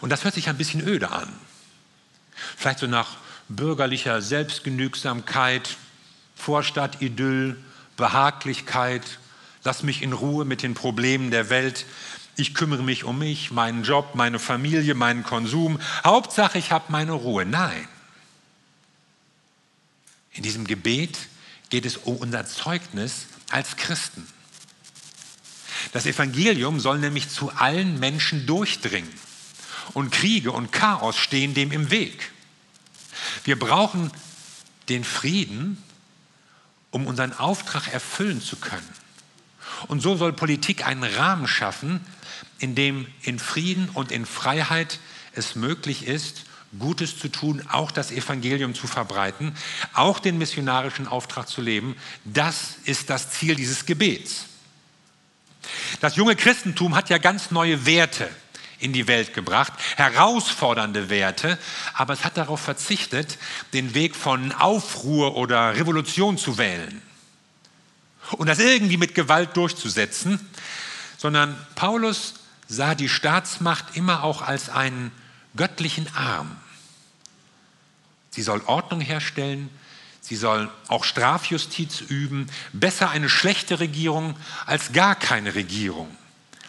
Und 0.00 0.10
das 0.10 0.22
hört 0.22 0.34
sich 0.34 0.48
ein 0.48 0.58
bisschen 0.58 0.86
öde 0.86 1.10
an. 1.10 1.28
Vielleicht 2.56 2.78
so 2.78 2.86
nach 2.86 3.16
bürgerlicher 3.48 4.22
Selbstgenügsamkeit, 4.22 5.76
Vorstadtidyll, 6.36 7.56
Behaglichkeit, 7.96 9.02
lass 9.64 9.82
mich 9.82 10.02
in 10.02 10.12
Ruhe 10.12 10.44
mit 10.44 10.62
den 10.62 10.74
Problemen 10.74 11.32
der 11.32 11.50
Welt. 11.50 11.84
Ich 12.36 12.54
kümmere 12.54 12.82
mich 12.82 13.04
um 13.04 13.18
mich, 13.18 13.50
meinen 13.50 13.82
Job, 13.82 14.14
meine 14.14 14.38
Familie, 14.38 14.94
meinen 14.94 15.24
Konsum. 15.24 15.80
Hauptsache, 16.04 16.58
ich 16.58 16.70
habe 16.70 16.84
meine 16.88 17.12
Ruhe. 17.12 17.46
Nein. 17.46 17.88
In 20.32 20.42
diesem 20.42 20.66
Gebet 20.66 21.18
geht 21.70 21.86
es 21.86 21.96
um 21.96 22.16
unser 22.16 22.44
Zeugnis 22.46 23.26
als 23.50 23.76
Christen. 23.76 24.26
Das 25.92 26.04
Evangelium 26.04 26.78
soll 26.78 26.98
nämlich 26.98 27.30
zu 27.30 27.50
allen 27.52 27.98
Menschen 27.98 28.46
durchdringen. 28.46 29.12
Und 29.94 30.10
Kriege 30.10 30.52
und 30.52 30.72
Chaos 30.72 31.16
stehen 31.16 31.54
dem 31.54 31.72
im 31.72 31.90
Weg. 31.90 32.32
Wir 33.44 33.58
brauchen 33.58 34.10
den 34.90 35.04
Frieden, 35.04 35.82
um 36.90 37.06
unseren 37.06 37.32
Auftrag 37.32 37.92
erfüllen 37.92 38.42
zu 38.42 38.56
können. 38.56 39.05
Und 39.88 40.00
so 40.00 40.16
soll 40.16 40.32
Politik 40.32 40.86
einen 40.86 41.04
Rahmen 41.04 41.46
schaffen, 41.46 42.04
in 42.58 42.74
dem 42.74 43.06
in 43.22 43.38
Frieden 43.38 43.88
und 43.92 44.10
in 44.10 44.26
Freiheit 44.26 44.98
es 45.32 45.54
möglich 45.54 46.06
ist, 46.06 46.44
Gutes 46.78 47.18
zu 47.18 47.28
tun, 47.28 47.62
auch 47.70 47.90
das 47.90 48.10
Evangelium 48.10 48.74
zu 48.74 48.86
verbreiten, 48.86 49.56
auch 49.94 50.18
den 50.18 50.36
missionarischen 50.36 51.06
Auftrag 51.06 51.48
zu 51.48 51.60
leben. 51.60 51.96
Das 52.24 52.76
ist 52.84 53.08
das 53.08 53.30
Ziel 53.30 53.54
dieses 53.54 53.86
Gebets. 53.86 54.46
Das 56.00 56.16
junge 56.16 56.36
Christentum 56.36 56.94
hat 56.94 57.08
ja 57.08 57.18
ganz 57.18 57.50
neue 57.50 57.86
Werte 57.86 58.28
in 58.78 58.92
die 58.92 59.08
Welt 59.08 59.32
gebracht, 59.32 59.72
herausfordernde 59.96 61.08
Werte, 61.08 61.58
aber 61.94 62.12
es 62.12 62.24
hat 62.24 62.36
darauf 62.36 62.60
verzichtet, 62.60 63.38
den 63.72 63.94
Weg 63.94 64.14
von 64.14 64.52
Aufruhr 64.52 65.36
oder 65.36 65.76
Revolution 65.76 66.36
zu 66.36 66.58
wählen 66.58 67.00
und 68.32 68.48
das 68.48 68.58
irgendwie 68.58 68.96
mit 68.96 69.14
Gewalt 69.14 69.56
durchzusetzen, 69.56 70.40
sondern 71.16 71.56
Paulus 71.74 72.34
sah 72.68 72.94
die 72.94 73.08
Staatsmacht 73.08 73.96
immer 73.96 74.24
auch 74.24 74.42
als 74.42 74.68
einen 74.68 75.12
göttlichen 75.56 76.08
Arm. 76.14 76.56
Sie 78.30 78.42
soll 78.42 78.62
Ordnung 78.66 79.00
herstellen, 79.00 79.70
sie 80.20 80.36
soll 80.36 80.70
auch 80.88 81.04
Strafjustiz 81.04 82.00
üben, 82.00 82.48
besser 82.72 83.10
eine 83.10 83.28
schlechte 83.28 83.80
Regierung 83.80 84.36
als 84.66 84.92
gar 84.92 85.14
keine 85.14 85.54
Regierung. 85.54 86.14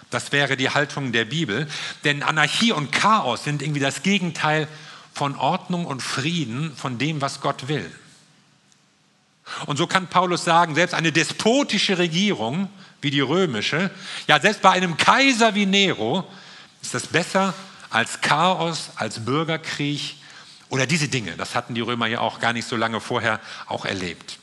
Das 0.09 0.31
wäre 0.31 0.55
die 0.55 0.69
Haltung 0.69 1.11
der 1.11 1.25
Bibel, 1.25 1.67
denn 2.05 2.23
Anarchie 2.23 2.71
und 2.71 2.93
Chaos 2.93 3.43
sind 3.43 3.61
irgendwie 3.61 3.81
das 3.81 4.03
Gegenteil 4.03 4.67
von 5.13 5.35
Ordnung 5.35 5.85
und 5.85 6.01
Frieden, 6.01 6.73
von 6.75 6.97
dem, 6.97 7.19
was 7.19 7.41
Gott 7.41 7.67
will. 7.67 7.91
Und 9.65 9.77
so 9.77 9.87
kann 9.87 10.07
Paulus 10.07 10.43
sagen, 10.43 10.75
selbst 10.75 10.93
eine 10.93 11.11
despotische 11.11 11.97
Regierung 11.97 12.69
wie 13.01 13.11
die 13.11 13.21
römische, 13.21 13.91
ja 14.27 14.39
selbst 14.39 14.61
bei 14.61 14.71
einem 14.71 14.97
Kaiser 14.97 15.55
wie 15.55 15.65
Nero 15.65 16.27
ist 16.81 16.93
das 16.93 17.07
besser 17.07 17.53
als 17.89 18.21
Chaos, 18.21 18.91
als 18.95 19.23
Bürgerkrieg 19.23 20.15
oder 20.69 20.85
diese 20.85 21.07
Dinge. 21.07 21.35
Das 21.37 21.55
hatten 21.55 21.75
die 21.75 21.81
Römer 21.81 22.07
ja 22.07 22.19
auch 22.19 22.39
gar 22.39 22.53
nicht 22.53 22.67
so 22.67 22.75
lange 22.75 22.99
vorher 22.99 23.39
auch 23.67 23.85
erlebt. 23.85 24.39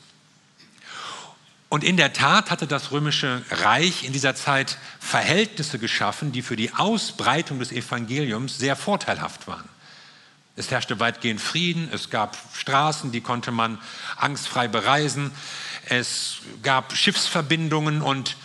Und 1.69 1.83
in 1.83 1.97
der 1.97 2.13
Tat 2.13 2.51
hatte 2.51 2.67
das 2.67 2.91
römische 2.91 3.41
Reich 3.49 4.03
in 4.03 4.13
dieser 4.13 4.35
Zeit 4.35 4.77
Verhältnisse 4.99 5.79
geschaffen, 5.79 6.31
die 6.31 6.41
für 6.41 6.55
die 6.55 6.73
Ausbreitung 6.73 7.59
des 7.59 7.71
Evangeliums 7.71 8.57
sehr 8.57 8.75
vorteilhaft 8.75 9.47
waren. 9.47 9.67
Es 10.57 10.71
herrschte 10.71 11.01
weitgehend 11.01 11.41
Frieden, 11.41 11.89
es 11.91 12.09
gab 12.09 12.37
Straßen, 12.53 13.11
die 13.11 13.19
konnte 13.19 13.51
man 13.51 13.77
angstfrei 14.15 14.69
bereisen, 14.69 15.31
es 15.89 16.37
gab 16.63 16.95
Schiffsverbindungen 16.95 18.01
und 18.01 18.37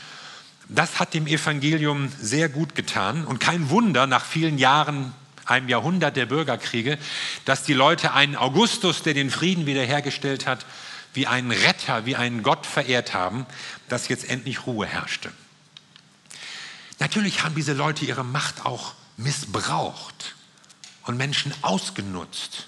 das 0.68 0.98
hat 0.98 1.14
dem 1.14 1.28
Evangelium 1.28 2.10
sehr 2.20 2.48
gut 2.48 2.74
getan. 2.74 3.24
Und 3.26 3.38
kein 3.38 3.70
Wunder, 3.70 4.08
nach 4.08 4.24
vielen 4.24 4.58
Jahren, 4.58 5.12
einem 5.44 5.68
Jahrhundert 5.68 6.16
der 6.16 6.26
Bürgerkriege, 6.26 6.98
dass 7.44 7.62
die 7.62 7.74
Leute 7.74 8.12
einen 8.12 8.36
Augustus, 8.36 9.02
der 9.02 9.14
den 9.14 9.30
Frieden 9.30 9.66
wiederhergestellt 9.66 10.46
hat, 10.46 10.66
wie 11.12 11.28
einen 11.28 11.50
Retter, 11.50 12.06
wie 12.06 12.16
einen 12.16 12.42
Gott 12.42 12.66
verehrt 12.66 13.14
haben, 13.14 13.46
dass 13.88 14.08
jetzt 14.08 14.28
endlich 14.28 14.66
Ruhe 14.66 14.86
herrschte. 14.86 15.32
Natürlich 16.98 17.42
haben 17.44 17.54
diese 17.54 17.72
Leute 17.72 18.04
ihre 18.04 18.24
Macht 18.24 18.66
auch 18.66 18.94
missbraucht 19.16 20.34
und 21.04 21.16
Menschen 21.16 21.52
ausgenutzt. 21.62 22.66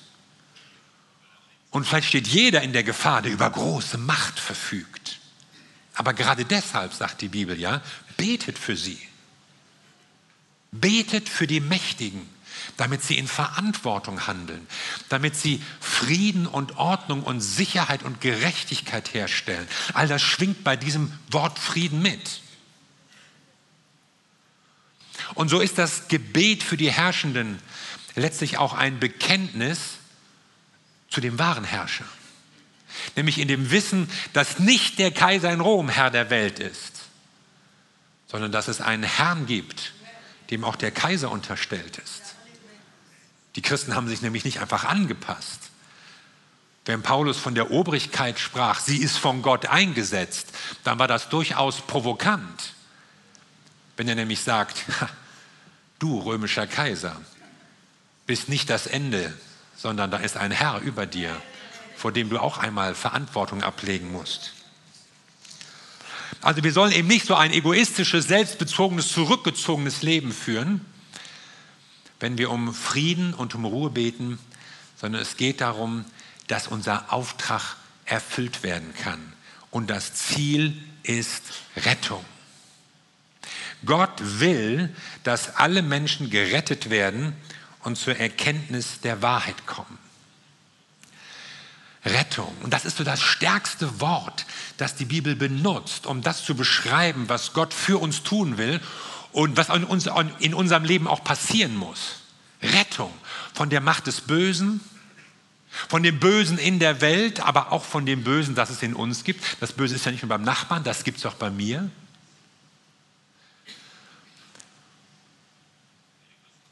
Und 1.71 1.87
vielleicht 1.87 2.09
steht 2.09 2.29
jeder 2.29 2.63
in 2.63 2.73
der 2.73 2.85
Gefahr, 2.85 3.23
der 3.23 3.33
über 3.33 3.49
große 3.49 3.99
Macht 3.99 4.39
verfügt. 4.39 5.19
Aber 5.95 6.15
gerade 6.15 6.45
deshalb, 6.45 6.93
sagt 6.93 7.21
die 7.21 7.29
Bibel 7.29 7.59
ja, 7.59 7.83
betet 8.17 8.59
für 8.59 8.77
sie. 8.77 9.01
Betet 10.71 11.29
für 11.29 11.47
die 11.47 11.61
Mächtigen, 11.61 12.29
damit 12.77 13.03
sie 13.03 13.19
in 13.19 13.27
Verantwortung 13.27 14.27
handeln, 14.27 14.67
damit 15.09 15.37
sie 15.37 15.63
Frieden 15.81 16.47
und 16.47 16.77
Ordnung 16.77 17.23
und 17.23 17.41
Sicherheit 17.41 18.03
und 18.03 18.21
Gerechtigkeit 18.21 19.13
herstellen. 19.15 19.67
All 19.95 20.09
das 20.09 20.23
schwingt 20.23 20.65
bei 20.65 20.77
diesem 20.77 21.13
Wort 21.31 21.59
Frieden 21.59 22.01
mit. 22.01 22.41
Und 25.35 25.49
so 25.49 25.61
ist 25.61 25.79
das 25.79 26.09
Gebet 26.09 26.63
für 26.63 26.77
die 26.77 26.91
Herrschenden 26.91 27.59
letztlich 28.15 28.59
auch 28.59 28.75
ein 28.75 28.99
Bekenntnis 28.99 29.79
zu 31.09 31.21
dem 31.21 31.39
wahren 31.39 31.65
Herrscher. 31.65 32.07
Nämlich 33.17 33.39
in 33.39 33.49
dem 33.49 33.71
Wissen, 33.71 34.11
dass 34.33 34.59
nicht 34.59 34.99
der 34.99 35.11
Kaiser 35.11 35.53
in 35.53 35.61
Rom 35.61 35.89
Herr 35.89 36.11
der 36.11 36.31
Welt 36.31 36.59
ist, 36.59 36.93
sondern 38.29 38.53
dass 38.53 38.69
es 38.69 38.81
einen 38.81 39.03
Herrn 39.03 39.47
gibt, 39.47 39.93
dem 40.51 40.65
auch 40.65 40.77
der 40.77 40.91
Kaiser 40.91 41.31
unterstellt 41.31 41.99
ist. 41.99 42.23
Die 43.57 43.63
Christen 43.63 43.95
haben 43.95 44.09
sich 44.09 44.23
nämlich 44.23 44.45
nicht 44.45 44.61
einfach 44.61 44.85
angepasst. 44.85 45.71
Wenn 46.85 47.03
Paulus 47.03 47.39
von 47.39 47.55
der 47.55 47.71
Obrigkeit 47.71 48.39
sprach, 48.39 48.81
sie 48.81 48.97
ist 48.97 49.17
von 49.17 49.43
Gott 49.43 49.67
eingesetzt, 49.67 50.49
dann 50.83 50.99
war 50.99 51.07
das 51.07 51.29
durchaus 51.29 51.81
provokant. 51.83 52.75
Wenn 53.97 54.09
er 54.09 54.15
nämlich 54.15 54.41
sagt, 54.41 54.85
du 55.99 56.19
römischer 56.19 56.67
Kaiser, 56.67 57.21
bist 58.27 58.49
nicht 58.49 58.71
das 58.71 58.87
Ende, 58.87 59.33
sondern 59.77 60.11
da 60.11 60.19
ist 60.19 60.37
ein 60.37 60.51
Herr 60.51 60.81
über 60.81 61.07
dir, 61.07 61.41
vor 61.97 62.13
dem 62.13 62.31
du 62.31 62.39
auch 62.39 62.59
einmal 62.59 62.95
Verantwortung 62.95 63.63
ablegen 63.63 64.13
musst. 64.13 64.53
Also 66.41 66.65
wir 66.65 66.73
sollen 66.73 66.93
eben 66.93 67.09
nicht 67.09 67.27
so 67.27 67.35
ein 67.35 67.53
egoistisches, 67.53 68.27
selbstbezogenes, 68.27 69.09
zurückgezogenes 69.09 70.03
Leben 70.03 70.33
führen, 70.33 70.85
wenn 72.21 72.39
wir 72.39 72.51
um 72.51 72.75
Frieden 72.75 73.35
und 73.35 73.55
um 73.55 73.65
Ruhe 73.65 73.91
beten, 73.91 74.39
sondern 75.01 75.23
es 75.23 75.37
geht 75.37 75.61
darum, 75.61 76.05
dass 76.47 76.69
unser 76.69 77.13
Auftrag 77.13 77.77
erfüllt 78.05 78.63
werden 78.63 78.93
kann. 79.03 79.33
Und 79.71 79.91
das 79.91 80.15
Ziel 80.15 80.77
ist 81.03 81.43
Rettung. 81.77 82.25
Gott 83.85 84.13
will, 84.21 84.95
dass 85.25 85.57
alle 85.57 85.83
Menschen 85.83 86.31
gerettet 86.31 86.91
werden 86.91 87.35
und 87.83 87.97
zur 87.97 88.17
Erkenntnis 88.17 89.01
der 89.01 89.23
Wahrheit 89.23 89.67
kommen. 89.67 89.99
Rettung. 92.05 92.53
Und 92.63 92.73
das 92.73 92.85
ist 92.85 92.97
so 92.97 93.05
das 93.05 93.21
stärkste 93.23 94.01
Wort, 94.01 94.45
das 94.77 94.97
die 94.97 95.05
Bibel 95.05 95.37
benutzt, 95.37 96.07
um 96.07 96.23
das 96.23 96.45
zu 96.45 96.55
beschreiben, 96.55 97.29
was 97.29 97.53
Gott 97.53 97.73
für 97.73 97.99
uns 97.99 98.23
tun 98.23 98.59
will 98.59 98.81
und 99.31 99.57
was 99.57 99.69
in, 99.69 99.85
uns, 99.85 100.09
in 100.41 100.55
unserem 100.55 100.85
Leben 100.85 101.07
auch 101.07 101.23
passieren 101.23 101.77
muss. 101.77 102.23
Rettung 102.63 103.13
von 103.55 103.71
der 103.71 103.81
Macht 103.81 104.07
des 104.07 104.23
Bösen, 104.23 104.81
von 105.89 106.03
dem 106.03 106.19
Bösen 106.19 106.59
in 106.59 106.81
der 106.81 107.01
Welt, 107.01 107.41
aber 107.41 107.73
auch 107.73 107.85
von 107.85 108.05
dem 108.05 108.25
Bösen, 108.25 108.55
das 108.55 108.71
es 108.71 108.83
in 108.83 108.95
uns 108.95 109.25
gibt. 109.25 109.43
Das 109.61 109.73
Böse 109.73 109.95
ist 109.95 110.05
ja 110.05 110.13
nicht 110.13 110.23
nur 110.23 110.29
beim 110.29 110.43
Nachbarn, 110.43 110.85
das 110.85 111.05
gibt 111.05 111.19
es 111.19 111.27
auch 111.27 111.35
bei 111.35 111.51
mir. 111.51 111.89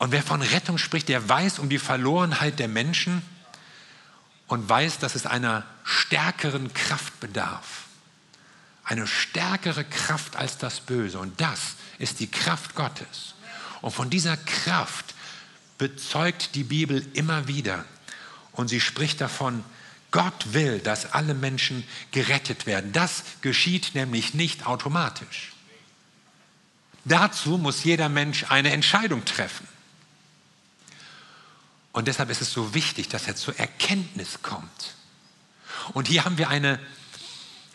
Und 0.01 0.13
wer 0.13 0.23
von 0.23 0.41
Rettung 0.41 0.79
spricht, 0.79 1.11
der 1.11 1.29
weiß 1.29 1.59
um 1.59 1.69
die 1.69 1.79
Verlorenheit 1.79 2.59
der 2.59 2.69
Menschen 2.69 3.21
und 4.47 4.67
weiß, 4.67 4.99
dass 4.99 5.15
es 5.15 5.27
einer 5.27 5.67
stärkeren 5.85 6.73
Kraft 6.73 7.21
bedarf. 7.21 7.85
Eine 8.83 9.07
stärkere 9.07 9.85
Kraft 9.85 10.37
als 10.37 10.57
das 10.57 10.81
Böse. 10.81 11.19
Und 11.19 11.39
das 11.39 11.75
ist 11.99 12.19
die 12.19 12.31
Kraft 12.31 12.75
Gottes. 12.75 13.35
Und 13.83 13.91
von 13.91 14.09
dieser 14.09 14.39
Kraft 14.39 15.15
bezeugt 15.77 16.55
die 16.55 16.65
Bibel 16.65 17.07
immer 17.13 17.47
wieder. 17.47 17.85
Und 18.53 18.69
sie 18.69 18.81
spricht 18.81 19.21
davon, 19.21 19.63
Gott 20.13 20.55
will, 20.55 20.79
dass 20.79 21.13
alle 21.13 21.35
Menschen 21.35 21.85
gerettet 22.11 22.65
werden. 22.65 22.93
Das 22.93 23.23
geschieht 23.43 23.95
nämlich 23.95 24.33
nicht 24.33 24.67
automatisch. 24.67 25.53
Dazu 27.05 27.59
muss 27.59 27.85
jeder 27.85 28.09
Mensch 28.09 28.47
eine 28.49 28.73
Entscheidung 28.73 29.27
treffen. 29.27 29.69
Und 31.93 32.09
deshalb 32.09 32.31
ist 32.31 32.41
es 32.41 32.53
so 32.53 32.75
wichtig, 32.75 33.09
dass 33.09 33.27
er 33.27 33.37
zur 33.37 33.59
Erkenntnis 33.59 34.43
kommt. 34.43 34.95
Und 35.93 36.09
hier 36.09 36.25
haben 36.25 36.39
wir 36.39 36.49
eine, 36.49 36.79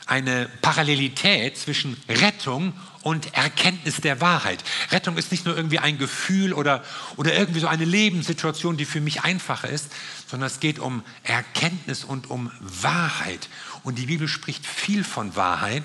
eine 0.05 0.49
Parallelität 0.61 1.57
zwischen 1.57 1.97
Rettung 2.07 2.73
und 3.01 3.33
Erkenntnis 3.35 3.97
der 3.97 4.21
Wahrheit. 4.21 4.63
Rettung 4.91 5.17
ist 5.17 5.31
nicht 5.31 5.45
nur 5.45 5.55
irgendwie 5.55 5.79
ein 5.79 5.97
Gefühl 5.97 6.53
oder, 6.53 6.83
oder 7.17 7.35
irgendwie 7.35 7.59
so 7.59 7.67
eine 7.67 7.85
Lebenssituation, 7.85 8.77
die 8.77 8.85
für 8.85 9.01
mich 9.01 9.21
einfacher 9.23 9.69
ist, 9.69 9.91
sondern 10.27 10.47
es 10.47 10.59
geht 10.59 10.79
um 10.79 11.03
Erkenntnis 11.23 12.03
und 12.03 12.29
um 12.29 12.51
Wahrheit. 12.59 13.49
Und 13.83 13.99
die 13.99 14.07
Bibel 14.07 14.27
spricht 14.27 14.65
viel 14.65 15.03
von 15.03 15.35
Wahrheit 15.35 15.83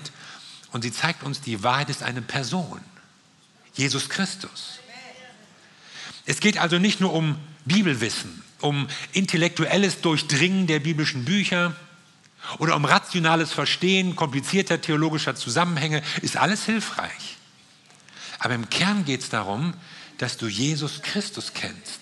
und 0.71 0.83
sie 0.83 0.91
zeigt 0.91 1.23
uns, 1.23 1.41
die 1.41 1.63
Wahrheit 1.63 1.89
ist 1.89 2.01
eine 2.01 2.21
Person, 2.21 2.79
Jesus 3.73 4.09
Christus. 4.09 4.80
Es 6.31 6.39
geht 6.39 6.57
also 6.57 6.79
nicht 6.79 7.01
nur 7.01 7.11
um 7.11 7.35
Bibelwissen, 7.65 8.41
um 8.61 8.87
intellektuelles 9.11 9.99
Durchdringen 9.99 10.65
der 10.65 10.79
biblischen 10.79 11.25
Bücher, 11.25 11.75
oder 12.57 12.77
um 12.77 12.85
rationales 12.85 13.51
Verstehen 13.51 14.15
komplizierter 14.15 14.79
theologischer 14.79 15.35
Zusammenhänge 15.35 16.01
ist 16.21 16.37
alles 16.37 16.63
hilfreich. 16.63 17.35
Aber 18.39 18.55
im 18.55 18.69
Kern 18.69 19.03
geht 19.03 19.19
es 19.19 19.29
darum, 19.29 19.73
dass 20.19 20.37
du 20.37 20.47
Jesus 20.47 21.01
Christus 21.01 21.51
kennst, 21.53 21.99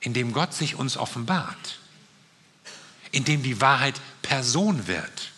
in 0.00 0.14
dem 0.14 0.32
Gott 0.32 0.54
sich 0.54 0.74
uns 0.74 0.96
offenbart, 0.96 1.78
in 3.12 3.24
dem 3.24 3.42
die 3.42 3.60
Wahrheit 3.60 4.00
Person 4.22 4.86
wird. 4.86 5.32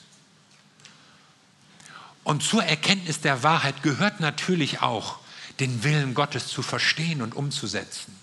Und 2.22 2.44
zur 2.44 2.62
Erkenntnis 2.62 3.20
der 3.20 3.42
Wahrheit 3.42 3.82
gehört 3.82 4.20
natürlich 4.20 4.80
auch, 4.80 5.18
den 5.60 5.82
Willen 5.82 6.14
Gottes 6.14 6.48
zu 6.48 6.62
verstehen 6.62 7.22
und 7.22 7.34
umzusetzen 7.34 8.14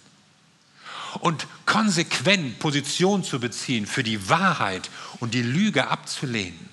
und 1.19 1.48
konsequent 1.65 2.60
Position 2.60 3.24
zu 3.24 3.39
beziehen 3.39 3.86
für 3.86 4.04
die 4.04 4.30
Wahrheit 4.30 4.89
und 5.19 5.34
die 5.34 5.41
Lüge 5.41 5.88
abzulehnen. 5.88 6.69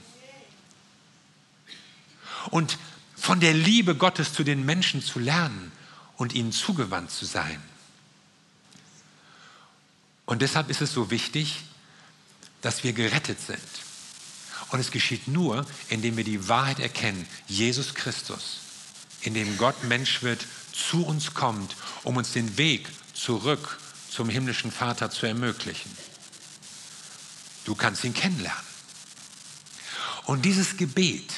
Und 2.50 2.78
von 3.16 3.38
der 3.40 3.54
Liebe 3.54 3.94
Gottes 3.94 4.32
zu 4.32 4.42
den 4.42 4.64
Menschen 4.64 5.02
zu 5.02 5.20
lernen 5.20 5.70
und 6.16 6.34
ihnen 6.34 6.52
zugewandt 6.52 7.10
zu 7.10 7.24
sein. 7.24 7.62
Und 10.26 10.42
deshalb 10.42 10.70
ist 10.70 10.80
es 10.80 10.92
so 10.92 11.10
wichtig, 11.10 11.62
dass 12.60 12.84
wir 12.84 12.92
gerettet 12.92 13.40
sind. 13.40 13.58
Und 14.70 14.80
es 14.80 14.90
geschieht 14.90 15.28
nur, 15.28 15.66
indem 15.88 16.16
wir 16.16 16.24
die 16.24 16.48
Wahrheit 16.48 16.80
erkennen, 16.80 17.26
Jesus 17.46 17.94
Christus, 17.94 18.61
indem 19.22 19.56
Gott 19.58 19.84
Mensch 19.84 20.22
wird, 20.22 20.46
zu 20.72 21.04
uns 21.04 21.34
kommt, 21.34 21.76
um 22.02 22.16
uns 22.16 22.32
den 22.32 22.56
Weg 22.56 22.88
zurück 23.14 23.78
zum 24.10 24.28
himmlischen 24.28 24.70
Vater 24.70 25.10
zu 25.10 25.26
ermöglichen. 25.26 25.90
Du 27.64 27.74
kannst 27.74 28.04
ihn 28.04 28.14
kennenlernen. 28.14 28.72
Und 30.24 30.44
dieses 30.44 30.76
Gebet 30.76 31.32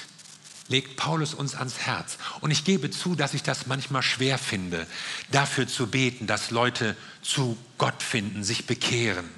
legt 0.68 0.96
Paulus 0.96 1.34
uns 1.34 1.54
ans 1.54 1.78
Herz. 1.78 2.16
Und 2.40 2.50
ich 2.50 2.64
gebe 2.64 2.90
zu, 2.90 3.14
dass 3.14 3.34
ich 3.34 3.42
das 3.42 3.66
manchmal 3.66 4.02
schwer 4.02 4.38
finde, 4.38 4.86
dafür 5.30 5.68
zu 5.68 5.86
beten, 5.86 6.26
dass 6.26 6.50
Leute 6.50 6.96
zu 7.22 7.56
Gott 7.78 8.02
finden, 8.02 8.44
sich 8.44 8.66
bekehren. 8.66 9.28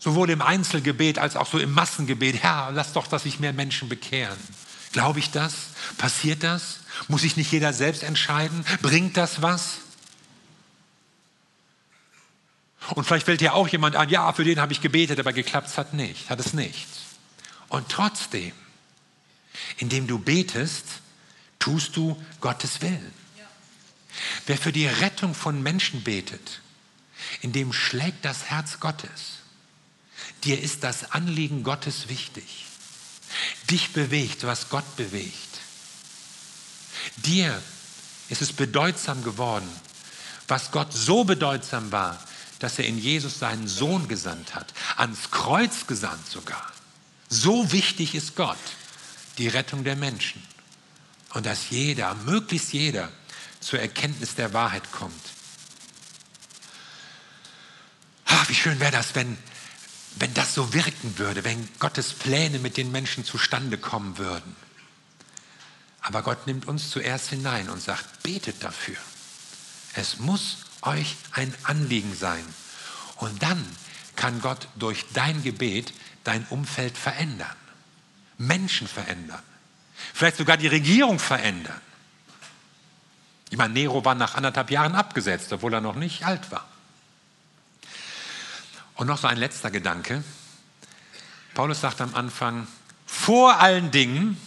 Sowohl 0.00 0.30
im 0.30 0.42
Einzelgebet 0.42 1.18
als 1.18 1.36
auch 1.36 1.50
so 1.50 1.58
im 1.58 1.72
Massengebet. 1.72 2.42
Herr, 2.42 2.70
lass 2.72 2.92
doch, 2.92 3.06
dass 3.06 3.24
sich 3.24 3.40
mehr 3.40 3.52
Menschen 3.52 3.88
bekehren. 3.88 4.38
Glaube 4.92 5.18
ich 5.18 5.30
das? 5.30 5.54
Passiert 5.98 6.42
das? 6.42 6.80
Muss 7.06 7.22
sich 7.22 7.36
nicht 7.36 7.52
jeder 7.52 7.72
selbst 7.72 8.02
entscheiden? 8.02 8.64
Bringt 8.82 9.16
das 9.16 9.40
was? 9.42 9.78
Und 12.94 13.04
vielleicht 13.04 13.26
fällt 13.26 13.40
dir 13.40 13.54
auch 13.54 13.68
jemand 13.68 13.96
an, 13.96 14.08
ja, 14.08 14.32
für 14.32 14.44
den 14.44 14.60
habe 14.60 14.72
ich 14.72 14.80
gebetet, 14.80 15.20
aber 15.20 15.32
geklappt 15.32 15.76
hat 15.76 15.94
nicht, 15.94 16.30
hat 16.30 16.40
es 16.40 16.54
nicht. 16.54 16.88
Und 17.68 17.88
trotzdem, 17.88 18.52
indem 19.76 20.06
du 20.06 20.18
betest, 20.18 20.84
tust 21.58 21.96
du 21.96 22.20
Gottes 22.40 22.80
Willen. 22.80 23.12
Wer 24.46 24.56
für 24.56 24.72
die 24.72 24.86
Rettung 24.86 25.34
von 25.34 25.62
Menschen 25.62 26.02
betet, 26.02 26.60
in 27.42 27.52
dem 27.52 27.72
schlägt 27.72 28.24
das 28.24 28.44
Herz 28.44 28.80
Gottes. 28.80 29.38
Dir 30.44 30.60
ist 30.60 30.82
das 30.82 31.12
Anliegen 31.12 31.62
Gottes 31.62 32.08
wichtig. 32.08 32.64
Dich 33.70 33.92
bewegt, 33.92 34.44
was 34.44 34.70
Gott 34.70 34.96
bewegt. 34.96 35.47
Dir 37.16 37.60
ist 38.28 38.42
es 38.42 38.52
bedeutsam 38.52 39.24
geworden, 39.24 39.68
was 40.46 40.70
Gott 40.70 40.92
so 40.92 41.24
bedeutsam 41.24 41.92
war, 41.92 42.18
dass 42.58 42.78
er 42.78 42.86
in 42.86 42.98
Jesus 42.98 43.38
seinen 43.38 43.68
Sohn 43.68 44.08
gesandt 44.08 44.54
hat, 44.54 44.72
ans 44.96 45.30
Kreuz 45.30 45.86
gesandt 45.86 46.28
sogar. 46.28 46.72
So 47.28 47.72
wichtig 47.72 48.14
ist 48.14 48.36
Gott, 48.36 48.58
die 49.38 49.48
Rettung 49.48 49.84
der 49.84 49.96
Menschen. 49.96 50.42
Und 51.34 51.46
dass 51.46 51.70
jeder, 51.70 52.14
möglichst 52.14 52.72
jeder, 52.72 53.10
zur 53.60 53.80
Erkenntnis 53.80 54.34
der 54.34 54.52
Wahrheit 54.52 54.90
kommt. 54.92 55.12
Ach, 58.24 58.48
wie 58.48 58.54
schön 58.54 58.80
wäre 58.80 58.92
das, 58.92 59.14
wenn, 59.14 59.36
wenn 60.16 60.32
das 60.34 60.54
so 60.54 60.72
wirken 60.72 61.18
würde, 61.18 61.44
wenn 61.44 61.68
Gottes 61.78 62.14
Pläne 62.14 62.58
mit 62.58 62.76
den 62.76 62.90
Menschen 62.90 63.24
zustande 63.24 63.78
kommen 63.78 64.18
würden. 64.18 64.56
Aber 66.08 66.22
Gott 66.22 66.46
nimmt 66.46 66.66
uns 66.66 66.88
zuerst 66.88 67.28
hinein 67.28 67.68
und 67.68 67.82
sagt, 67.82 68.22
betet 68.22 68.64
dafür. 68.64 68.96
Es 69.92 70.18
muss 70.18 70.64
euch 70.80 71.16
ein 71.32 71.54
Anliegen 71.64 72.16
sein. 72.16 72.42
Und 73.16 73.42
dann 73.42 73.62
kann 74.16 74.40
Gott 74.40 74.68
durch 74.76 75.04
dein 75.12 75.42
Gebet 75.42 75.92
dein 76.24 76.46
Umfeld 76.48 76.96
verändern, 76.96 77.54
Menschen 78.38 78.88
verändern, 78.88 79.42
vielleicht 80.14 80.38
sogar 80.38 80.56
die 80.56 80.66
Regierung 80.66 81.18
verändern. 81.18 81.80
Ich 83.50 83.58
meine, 83.58 83.74
Nero 83.74 84.02
war 84.02 84.14
nach 84.14 84.34
anderthalb 84.34 84.70
Jahren 84.70 84.94
abgesetzt, 84.94 85.52
obwohl 85.52 85.74
er 85.74 85.82
noch 85.82 85.94
nicht 85.94 86.24
alt 86.24 86.50
war. 86.50 86.66
Und 88.94 89.08
noch 89.08 89.18
so 89.18 89.26
ein 89.26 89.36
letzter 89.36 89.70
Gedanke. 89.70 90.24
Paulus 91.52 91.82
sagt 91.82 92.00
am 92.00 92.14
Anfang, 92.14 92.66
vor 93.06 93.60
allen 93.60 93.90
Dingen 93.90 94.40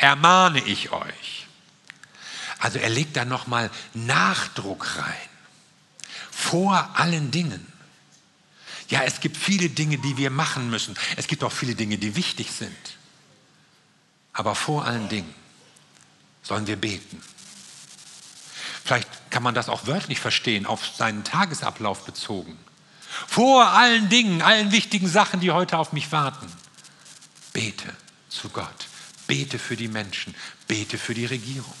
ermahne 0.00 0.60
ich 0.60 0.92
euch. 0.92 1.46
Also 2.58 2.78
er 2.78 2.90
legt 2.90 3.16
da 3.16 3.24
nochmal 3.24 3.70
Nachdruck 3.94 4.96
rein. 4.96 5.28
Vor 6.30 6.90
allen 6.94 7.30
Dingen. 7.30 7.66
Ja, 8.88 9.02
es 9.02 9.20
gibt 9.20 9.36
viele 9.36 9.68
Dinge, 9.68 9.98
die 9.98 10.16
wir 10.16 10.30
machen 10.30 10.68
müssen. 10.68 10.96
Es 11.16 11.26
gibt 11.26 11.44
auch 11.44 11.52
viele 11.52 11.74
Dinge, 11.74 11.96
die 11.96 12.16
wichtig 12.16 12.50
sind. 12.50 12.76
Aber 14.32 14.54
vor 14.54 14.84
allen 14.84 15.08
Dingen 15.08 15.32
sollen 16.42 16.66
wir 16.66 16.76
beten. 16.76 17.22
Vielleicht 18.84 19.08
kann 19.30 19.42
man 19.42 19.54
das 19.54 19.68
auch 19.68 19.86
wörtlich 19.86 20.18
verstehen, 20.18 20.66
auf 20.66 20.86
seinen 20.86 21.24
Tagesablauf 21.24 22.04
bezogen. 22.04 22.58
Vor 23.26 23.68
allen 23.68 24.08
Dingen, 24.08 24.42
allen 24.42 24.72
wichtigen 24.72 25.08
Sachen, 25.08 25.40
die 25.40 25.50
heute 25.50 25.78
auf 25.78 25.92
mich 25.92 26.10
warten. 26.10 26.50
Bete 27.52 27.94
zu 28.28 28.48
Gott. 28.48 28.89
Bete 29.30 29.60
für 29.60 29.76
die 29.76 29.86
Menschen. 29.86 30.34
Bete 30.66 30.98
für 30.98 31.14
die 31.14 31.24
Regierung. 31.24 31.72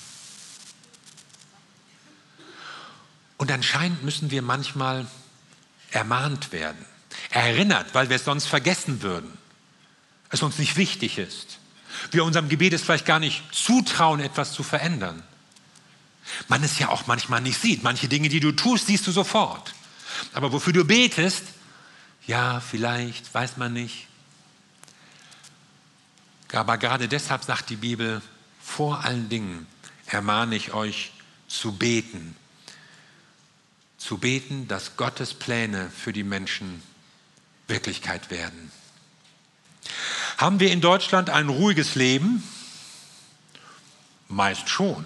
Und 3.38 3.50
anscheinend 3.50 4.04
müssen 4.04 4.30
wir 4.30 4.40
manchmal 4.40 5.06
ermahnt 5.90 6.52
werden, 6.52 6.84
erinnert, 7.30 7.92
weil 7.92 8.08
wir 8.08 8.16
es 8.16 8.24
sonst 8.24 8.46
vergessen 8.46 9.02
würden, 9.02 9.36
es 10.28 10.42
uns 10.42 10.58
nicht 10.58 10.76
wichtig 10.76 11.18
ist. 11.18 11.58
Wir 12.12 12.24
unserem 12.24 12.48
Gebet 12.48 12.72
es 12.72 12.82
vielleicht 12.82 13.06
gar 13.06 13.18
nicht 13.18 13.42
zutrauen, 13.52 14.20
etwas 14.20 14.52
zu 14.52 14.62
verändern. 14.62 15.20
Man 16.46 16.62
es 16.62 16.78
ja 16.78 16.88
auch 16.88 17.08
manchmal 17.08 17.40
nicht 17.40 17.60
sieht. 17.60 17.82
Manche 17.82 18.06
Dinge, 18.06 18.28
die 18.28 18.38
du 18.38 18.52
tust, 18.52 18.86
siehst 18.86 19.08
du 19.08 19.10
sofort. 19.10 19.74
Aber 20.34 20.52
wofür 20.52 20.72
du 20.72 20.84
betest, 20.84 21.42
ja, 22.28 22.60
vielleicht, 22.60 23.34
weiß 23.34 23.56
man 23.56 23.72
nicht. 23.72 24.06
Aber 26.52 26.78
gerade 26.78 27.08
deshalb 27.08 27.44
sagt 27.44 27.70
die 27.70 27.76
Bibel, 27.76 28.22
vor 28.60 29.04
allen 29.04 29.28
Dingen 29.28 29.66
ermahne 30.06 30.56
ich 30.56 30.72
euch 30.72 31.12
zu 31.48 31.72
beten. 31.72 32.36
Zu 33.98 34.18
beten, 34.18 34.66
dass 34.66 34.96
Gottes 34.96 35.34
Pläne 35.34 35.90
für 35.90 36.12
die 36.12 36.24
Menschen 36.24 36.82
Wirklichkeit 37.68 38.30
werden. 38.30 38.72
Haben 40.38 40.58
wir 40.60 40.72
in 40.72 40.80
Deutschland 40.80 41.30
ein 41.30 41.48
ruhiges 41.48 41.94
Leben? 41.94 42.42
Meist 44.28 44.68
schon. 44.68 45.04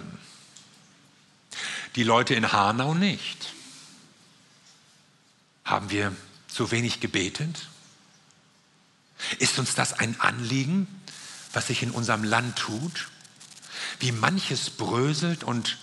Die 1.95 2.03
Leute 2.03 2.35
in 2.35 2.51
Hanau 2.51 2.93
nicht. 2.93 3.53
Haben 5.63 5.89
wir 5.89 6.15
zu 6.47 6.71
wenig 6.71 6.99
gebetet? 6.99 7.67
Ist 9.39 9.59
uns 9.59 9.75
das 9.75 9.93
ein 9.93 10.19
Anliegen, 10.19 10.87
was 11.55 11.67
sich 11.67 11.83
in 11.83 11.91
unserem 11.91 12.23
Land 12.23 12.57
tut? 12.57 13.07
Wie 13.99 14.11
manches 14.11 14.69
bröselt 14.69 15.43
und 15.43 15.77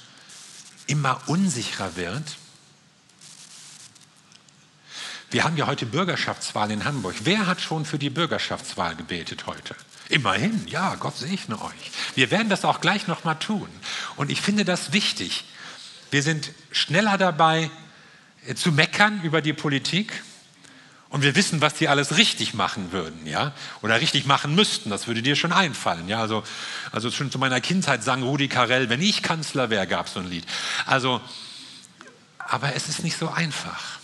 immer 0.86 1.20
unsicherer 1.26 1.96
wird? 1.96 2.36
Wir 5.30 5.44
haben 5.44 5.56
ja 5.56 5.66
heute 5.66 5.86
Bürgerschaftswahl 5.86 6.70
in 6.70 6.84
Hamburg. 6.84 7.14
Wer 7.24 7.46
hat 7.46 7.62
schon 7.62 7.86
für 7.86 7.98
die 7.98 8.10
Bürgerschaftswahl 8.10 8.94
gebetet 8.96 9.46
heute? 9.46 9.74
Immerhin, 10.10 10.66
ja, 10.68 10.94
Gott 10.96 11.16
segne 11.16 11.60
euch. 11.62 11.90
Wir 12.14 12.30
werden 12.30 12.50
das 12.50 12.66
auch 12.66 12.82
gleich 12.82 13.06
nochmal 13.06 13.38
tun. 13.38 13.68
Und 14.16 14.30
ich 14.30 14.42
finde 14.42 14.66
das 14.66 14.92
wichtig. 14.92 15.44
Wir 16.10 16.22
sind 16.22 16.50
schneller 16.70 17.16
dabei, 17.16 17.70
äh, 18.46 18.54
zu 18.54 18.72
meckern 18.72 19.22
über 19.22 19.40
die 19.40 19.54
Politik. 19.54 20.22
Und 21.12 21.20
wir 21.20 21.36
wissen, 21.36 21.60
was 21.60 21.74
die 21.74 21.88
alles 21.88 22.16
richtig 22.16 22.54
machen 22.54 22.90
würden, 22.90 23.26
ja, 23.26 23.52
oder 23.82 24.00
richtig 24.00 24.24
machen 24.24 24.54
müssten. 24.54 24.88
Das 24.88 25.06
würde 25.06 25.20
dir 25.20 25.36
schon 25.36 25.52
einfallen, 25.52 26.08
ja. 26.08 26.20
Also, 26.20 26.42
also 26.90 27.10
schon 27.10 27.30
zu 27.30 27.38
meiner 27.38 27.60
Kindheit 27.60 28.02
sang 28.02 28.22
Rudi 28.22 28.48
Carell, 28.48 28.88
wenn 28.88 29.02
ich 29.02 29.22
Kanzler 29.22 29.68
wäre, 29.68 29.86
gab 29.86 30.06
es 30.06 30.14
so 30.14 30.20
ein 30.20 30.30
Lied. 30.30 30.46
Also, 30.86 31.20
aber 32.38 32.74
es 32.74 32.88
ist 32.88 33.04
nicht 33.04 33.18
so 33.18 33.28
einfach. 33.28 33.98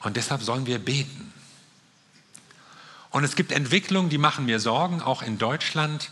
Und 0.00 0.16
deshalb 0.16 0.42
sollen 0.42 0.64
wir 0.64 0.78
beten. 0.78 1.30
Und 3.10 3.24
es 3.24 3.36
gibt 3.36 3.52
Entwicklungen, 3.52 4.08
die 4.08 4.16
machen 4.16 4.46
mir 4.46 4.60
Sorgen, 4.60 5.02
auch 5.02 5.20
in 5.20 5.36
Deutschland, 5.36 6.08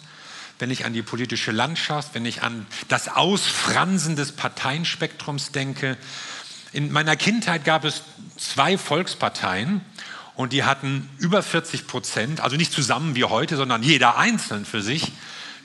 wenn 0.59 0.71
ich 0.71 0.85
an 0.85 0.93
die 0.93 1.01
politische 1.01 1.53
Landschaft, 1.53 2.13
wenn 2.13 2.27
ich 2.27 2.43
an 2.43 2.67
das 2.89 3.09
Ausfransen 3.09 4.15
des 4.15 4.33
Parteienspektrums 4.33 5.53
denke. 5.53 5.97
In 6.73 6.93
meiner 6.93 7.17
Kindheit 7.17 7.65
gab 7.65 7.85
es 7.85 8.03
zwei 8.37 8.79
Volksparteien 8.79 9.81
und 10.37 10.53
die 10.53 10.65
hatten 10.65 11.09
über 11.19 11.43
40 11.43 11.87
Prozent, 11.87 12.41
also 12.41 12.57
nicht 12.57 12.73
zusammen 12.73 13.17
wie 13.17 13.25
heute, 13.25 13.57
sondern 13.57 13.83
jeder 13.83 14.17
einzeln 14.17 14.65
für 14.65 14.81
sich 14.81 15.13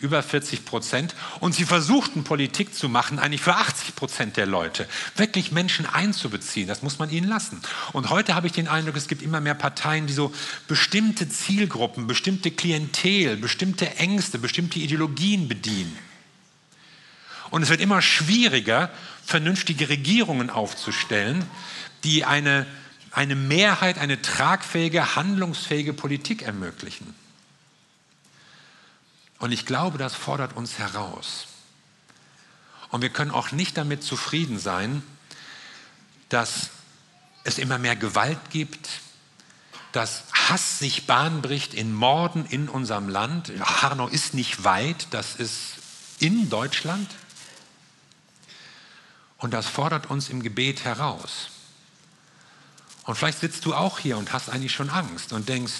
über 0.01 0.21
40 0.21 0.65
Prozent. 0.65 1.15
Und 1.39 1.53
sie 1.53 1.65
versuchten 1.65 2.23
Politik 2.23 2.73
zu 2.73 2.89
machen, 2.89 3.19
eigentlich 3.19 3.41
für 3.41 3.55
80 3.55 3.95
Prozent 3.95 4.37
der 4.37 4.45
Leute. 4.45 4.87
Wirklich 5.15 5.51
Menschen 5.51 5.85
einzubeziehen, 5.85 6.67
das 6.67 6.81
muss 6.81 6.99
man 6.99 7.09
ihnen 7.09 7.27
lassen. 7.27 7.61
Und 7.93 8.09
heute 8.09 8.35
habe 8.35 8.47
ich 8.47 8.53
den 8.53 8.67
Eindruck, 8.67 8.95
es 8.95 9.07
gibt 9.07 9.21
immer 9.21 9.41
mehr 9.41 9.53
Parteien, 9.53 10.07
die 10.07 10.13
so 10.13 10.33
bestimmte 10.67 11.29
Zielgruppen, 11.29 12.07
bestimmte 12.07 12.51
Klientel, 12.51 13.37
bestimmte 13.37 13.95
Ängste, 13.97 14.39
bestimmte 14.39 14.79
Ideologien 14.79 15.47
bedienen. 15.47 15.97
Und 17.51 17.63
es 17.63 17.69
wird 17.69 17.79
immer 17.79 18.01
schwieriger, 18.01 18.91
vernünftige 19.25 19.89
Regierungen 19.89 20.49
aufzustellen, 20.49 21.45
die 22.03 22.25
eine, 22.25 22.65
eine 23.11 23.35
Mehrheit, 23.35 23.97
eine 23.97 24.21
tragfähige, 24.21 25.15
handlungsfähige 25.15 25.93
Politik 25.93 26.43
ermöglichen. 26.43 27.13
Und 29.39 29.51
ich 29.51 29.65
glaube, 29.65 29.97
das 29.97 30.15
fordert 30.15 30.55
uns 30.55 30.77
heraus. 30.77 31.47
Und 32.91 33.01
wir 33.01 33.09
können 33.09 33.31
auch 33.31 33.51
nicht 33.51 33.77
damit 33.77 34.03
zufrieden 34.03 34.59
sein, 34.59 35.03
dass 36.29 36.69
es 37.43 37.57
immer 37.57 37.77
mehr 37.77 37.95
Gewalt 37.95 38.39
gibt, 38.51 38.89
dass 39.91 40.23
Hass 40.33 40.79
sich 40.79 41.07
Bahn 41.07 41.41
bricht 41.41 41.73
in 41.73 41.93
Morden 41.93 42.45
in 42.45 42.69
unserem 42.69 43.09
Land. 43.09 43.51
Hanau 43.59 44.07
ist 44.07 44.33
nicht 44.33 44.63
weit, 44.63 45.07
das 45.11 45.35
ist 45.35 45.75
in 46.19 46.49
Deutschland. 46.49 47.09
Und 49.37 49.51
das 49.51 49.67
fordert 49.67 50.09
uns 50.09 50.29
im 50.29 50.41
Gebet 50.41 50.85
heraus. 50.85 51.49
Und 53.03 53.15
vielleicht 53.15 53.39
sitzt 53.39 53.65
du 53.65 53.75
auch 53.75 53.99
hier 53.99 54.17
und 54.17 54.33
hast 54.33 54.49
eigentlich 54.49 54.73
schon 54.73 54.89
Angst 54.89 55.33
und 55.33 55.49
denkst, 55.49 55.73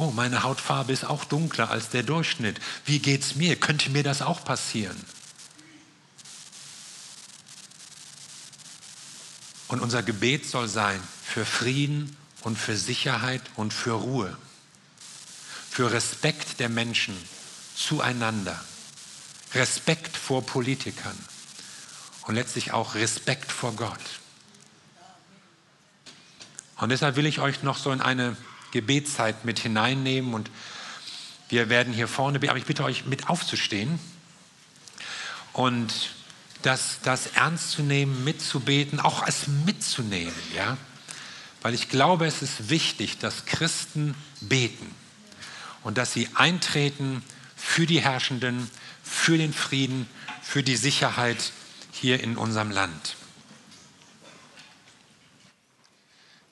Oh, 0.00 0.12
meine 0.12 0.44
Hautfarbe 0.44 0.94
ist 0.94 1.04
auch 1.04 1.24
dunkler 1.24 1.68
als 1.68 1.90
der 1.90 2.02
Durchschnitt. 2.02 2.58
Wie 2.86 3.00
geht's 3.00 3.34
mir? 3.34 3.56
Könnte 3.56 3.90
mir 3.90 4.02
das 4.02 4.22
auch 4.22 4.42
passieren? 4.42 4.96
Und 9.68 9.80
unser 9.80 10.02
Gebet 10.02 10.48
soll 10.48 10.68
sein 10.68 11.02
für 11.22 11.44
Frieden 11.44 12.16
und 12.40 12.56
für 12.56 12.78
Sicherheit 12.78 13.42
und 13.56 13.74
für 13.74 13.92
Ruhe, 13.92 14.34
für 15.70 15.92
Respekt 15.92 16.60
der 16.60 16.70
Menschen 16.70 17.14
zueinander, 17.76 18.58
Respekt 19.52 20.16
vor 20.16 20.46
Politikern 20.46 21.18
und 22.26 22.34
letztlich 22.34 22.72
auch 22.72 22.94
Respekt 22.94 23.50
vor 23.50 23.74
Gott. 23.74 24.00
Und 26.76 26.88
deshalb 26.88 27.16
will 27.16 27.26
ich 27.26 27.40
euch 27.40 27.62
noch 27.62 27.76
so 27.76 27.92
in 27.92 28.00
eine 28.00 28.36
Gebetszeit 28.72 29.44
mit 29.44 29.58
hineinnehmen 29.58 30.32
und 30.34 30.50
wir 31.48 31.68
werden 31.68 31.92
hier 31.92 32.08
vorne 32.08 32.38
aber 32.48 32.58
ich 32.58 32.64
bitte 32.64 32.84
euch 32.84 33.04
mit 33.04 33.28
aufzustehen 33.28 33.98
und 35.52 35.92
das, 36.62 36.98
das 37.02 37.26
ernst 37.28 37.72
zu 37.72 37.82
nehmen, 37.82 38.24
mitzubeten, 38.24 39.00
auch 39.00 39.26
es 39.26 39.46
mitzunehmen, 39.46 40.34
ja. 40.54 40.76
Weil 41.62 41.74
ich 41.74 41.88
glaube, 41.88 42.26
es 42.26 42.40
ist 42.40 42.70
wichtig, 42.70 43.18
dass 43.18 43.44
Christen 43.44 44.14
beten 44.40 44.94
und 45.82 45.98
dass 45.98 46.12
sie 46.12 46.28
eintreten 46.34 47.22
für 47.56 47.86
die 47.86 48.00
Herrschenden, 48.00 48.70
für 49.02 49.36
den 49.36 49.52
Frieden, 49.52 50.06
für 50.42 50.62
die 50.62 50.76
Sicherheit 50.76 51.52
hier 52.00 52.22
in 52.22 52.36
unserem 52.36 52.70
Land. 52.70 53.16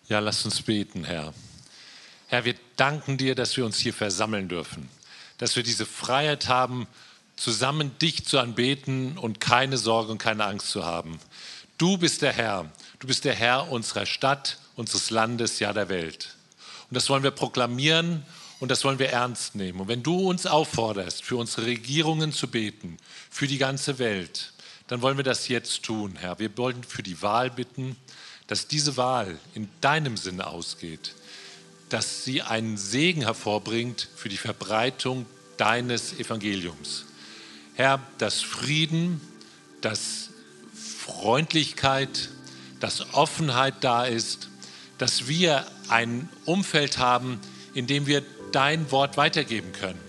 Ja, 0.09 0.19
lass 0.19 0.45
uns 0.45 0.63
beten, 0.63 1.05
Herr. 1.05 1.33
Herr, 2.29 2.45
wir 2.45 2.55
danken 2.77 3.17
dir, 3.17 3.35
dass 3.35 3.57
wir 3.57 3.65
uns 3.65 3.79
hier 3.79 3.95
versammeln 3.95 4.49
dürfen, 4.49 4.89
dass 5.39 5.57
wir 5.57 5.63
diese 5.63 5.87
Freiheit 5.87 6.49
haben, 6.49 6.87
zusammen 7.37 7.97
dich 7.99 8.27
zu 8.27 8.39
anbeten 8.39 9.17
und 9.17 9.41
keine 9.41 9.79
Sorge 9.79 10.13
und 10.13 10.19
keine 10.19 10.45
Angst 10.45 10.71
zu 10.71 10.85
haben. 10.85 11.19
Du 11.79 11.97
bist 11.97 12.23
der 12.23 12.33
Herr, 12.33 12.71
du 12.99 13.07
bist 13.07 13.25
der 13.25 13.35
Herr 13.35 13.71
unserer 13.71 14.05
Stadt, 14.05 14.59
unseres 14.77 15.11
Landes, 15.11 15.61
ja 15.61 15.73
der 15.73 15.89
Welt. 15.89 16.37
Und 16.91 16.97
das 16.97 17.09
wollen 17.09 17.23
wir 17.23 17.31
proklamieren 17.31 18.25
und 18.61 18.71
das 18.71 18.85
wollen 18.85 18.99
wir 18.99 19.11
ernst 19.11 19.55
nehmen. 19.55 19.81
Und 19.81 19.89
wenn 19.89 20.03
du 20.03 20.29
uns 20.29 20.47
aufforderst, 20.47 21.23
für 21.23 21.37
unsere 21.37 21.67
Regierungen 21.67 22.33
zu 22.33 22.49
beten, 22.49 22.99
für 23.31 23.47
die 23.47 23.59
ganze 23.59 23.99
Welt, 23.99 24.53
dann 24.89 25.03
wollen 25.03 25.17
wir 25.17 25.25
das 25.25 25.49
jetzt 25.49 25.83
tun, 25.85 26.17
Herr. 26.19 26.39
Wir 26.39 26.57
wollen 26.59 26.83
für 26.83 27.03
die 27.03 27.23
Wahl 27.23 27.51
bitten, 27.51 27.97
dass 28.47 28.67
diese 28.67 28.97
Wahl 28.97 29.39
in 29.55 29.69
deinem 29.81 30.17
Sinne 30.17 30.47
ausgeht, 30.47 31.15
dass 31.91 32.25
sie 32.25 32.43
einen 32.43 32.77
Segen 32.77 33.23
hervorbringt 33.23 34.09
für 34.17 34.29
die 34.29 34.37
Verbreitung 34.37 35.27
deines 35.59 36.19
Evangeliums. 36.19 37.05
Herr, 37.75 38.01
dass 38.17 38.41
Frieden, 38.41 39.21
dass 39.83 40.31
Freundlichkeit, 40.75 42.31
dass 42.81 43.15
Offenheit 43.15 43.75
da 43.83 44.07
ist, 44.07 44.49
dass 44.97 45.29
wir 45.29 45.67
ein 45.89 46.29
Umfeld 46.45 46.99
haben, 46.99 47.41
in 47.75 47.87
dem 47.87 48.07
wir 48.07 48.23
dein 48.53 48.91
Wort 48.91 49.17
weitergeben 49.17 49.73
können. 49.73 50.01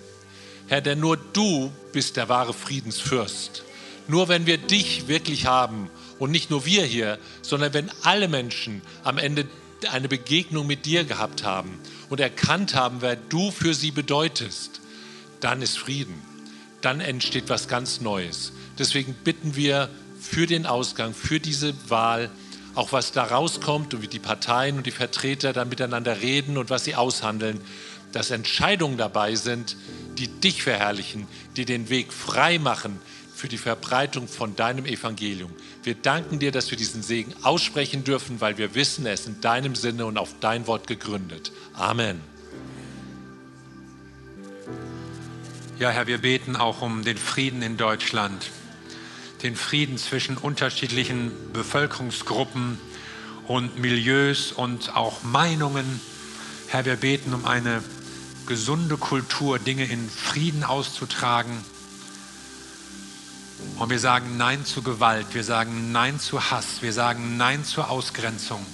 Herr, 0.68 0.82
denn 0.82 1.00
nur 1.00 1.18
du 1.18 1.72
bist 1.92 2.15
der 2.15 2.30
wahre 2.30 2.54
Friedensfürst. 2.54 3.63
Nur 4.10 4.28
wenn 4.28 4.48
wir 4.48 4.58
dich 4.58 5.08
wirklich 5.08 5.45
haben 5.45 5.88
und 6.17 6.32
nicht 6.32 6.50
nur 6.50 6.65
wir 6.65 6.84
hier, 6.84 7.19
sondern 7.43 7.76
wenn 7.76 7.91
alle 8.02 8.28
Menschen 8.28 8.82
am 9.04 9.19
Ende 9.19 9.45
eine 9.91 10.10
Begegnung 10.10 10.65
mit 10.65 10.88
dir 10.88 11.04
gehabt 11.04 11.43
haben 11.43 11.80
und 12.10 12.19
erkannt 12.19 12.74
haben, 12.74 12.98
wer 13.02 13.15
du 13.15 13.52
für 13.52 13.76
sie 13.76 13.91
bedeutest, 13.91 14.82
dann 15.41 15.62
ist 15.62 15.78
Frieden. 15.78 16.15
Dann 16.82 17.02
entsteht 17.02 17.50
was 17.50 17.67
ganz 17.67 18.02
Neues. 18.02 18.52
Deswegen 18.80 19.13
bitten 19.13 19.56
wir 19.56 19.89
für 20.19 20.48
den 20.48 20.65
Ausgang, 20.65 21.13
für 21.13 21.39
diese 21.39 21.76
Wahl, 21.89 22.32
auch 22.74 22.91
was 22.91 23.12
da 23.12 23.26
rauskommt 23.26 23.93
und 23.93 24.02
wie 24.02 24.08
die 24.08 24.17
Parteien 24.17 24.78
und 24.78 24.88
die 24.88 24.91
Vertreter 24.91 25.54
dann 25.54 25.69
miteinander 25.69 26.19
reden 26.19 26.58
und 26.58 26.72
was 26.72 26.84
sie 26.84 26.95
aushandeln, 26.95 27.62
dass 28.12 28.32
Entscheidungen 28.32 28.98
dabei 28.98 29.36
sind, 29.36 29.78
die 30.17 30.28
dich 30.28 30.63
verherrlichen, 30.63 31.28
die 31.58 31.65
den 31.65 31.89
Weg 31.89 32.12
frei 32.12 32.58
machen 32.58 33.00
für 33.39 33.47
die 33.47 33.58
Verbreitung 33.58 34.28
von 34.28 34.58
deinem 34.58 34.86
Evangelium. 34.86 35.49
Wir 35.84 35.95
danken 35.95 36.39
dir, 36.39 36.52
dass 36.52 36.71
wir 36.71 36.78
diesen 36.78 37.02
Segen 37.02 37.34
aussprechen 37.41 38.04
dürfen, 38.04 38.41
weil 38.41 38.58
wir 38.58 38.75
wissen, 38.75 39.06
er 39.06 39.13
ist 39.13 39.28
in 39.28 39.39
deinem 39.39 39.75
Sinne 39.75 40.06
und 40.06 40.17
auf 40.17 40.36
dein 40.41 40.67
Wort 40.67 40.88
gegründet. 40.88 41.54
Amen. 41.73 42.19
Ja, 45.80 45.89
Herr, 45.89 46.08
wir 46.08 46.17
beten 46.17 46.58
auch 46.58 46.82
um 46.82 47.06
den 47.06 47.17
Frieden 47.17 47.62
in 47.62 47.78
Deutschland, 47.78 48.52
den 49.41 49.56
Frieden 49.56 49.97
zwischen 49.97 50.36
unterschiedlichen 50.36 51.32
Bevölkerungsgruppen 51.54 52.78
und 53.47 53.80
Milieus 53.80 54.52
und 54.52 54.97
auch 54.97 55.23
Meinungen. 55.23 56.02
Herr, 56.67 56.84
wir 56.84 56.97
beten 56.97 57.34
um 57.34 57.45
eine 57.45 57.82
gesunde 58.47 58.97
Kultur, 58.97 59.60
Dinge 59.60 59.86
in 59.86 60.10
Frieden 60.10 60.65
auszutragen. 60.65 61.63
Und 63.78 63.89
wir 63.89 64.00
sagen 64.00 64.38
Nein 64.38 64.65
zu 64.65 64.82
Gewalt, 64.82 65.28
wir 65.34 65.43
sagen 65.43 65.91
Nein 65.91 66.19
zu 66.19 66.52
Hass, 66.52 66.82
wir 66.82 66.93
sagen 66.93 67.38
Nein 67.38 67.63
zur 67.63 67.89
Ausgrenzung. 67.89 68.65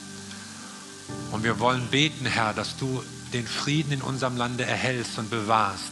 Und 1.32 1.44
wir 1.44 1.60
wollen 1.60 1.88
beten, 1.88 2.26
Herr, 2.26 2.54
dass 2.54 2.78
du 2.78 3.04
den 3.34 3.46
Frieden 3.46 3.92
in 3.92 4.02
unserem 4.02 4.38
Lande 4.38 4.66
erhältst 4.66 5.20
und 5.20 5.30
bewahrst. 5.30 5.92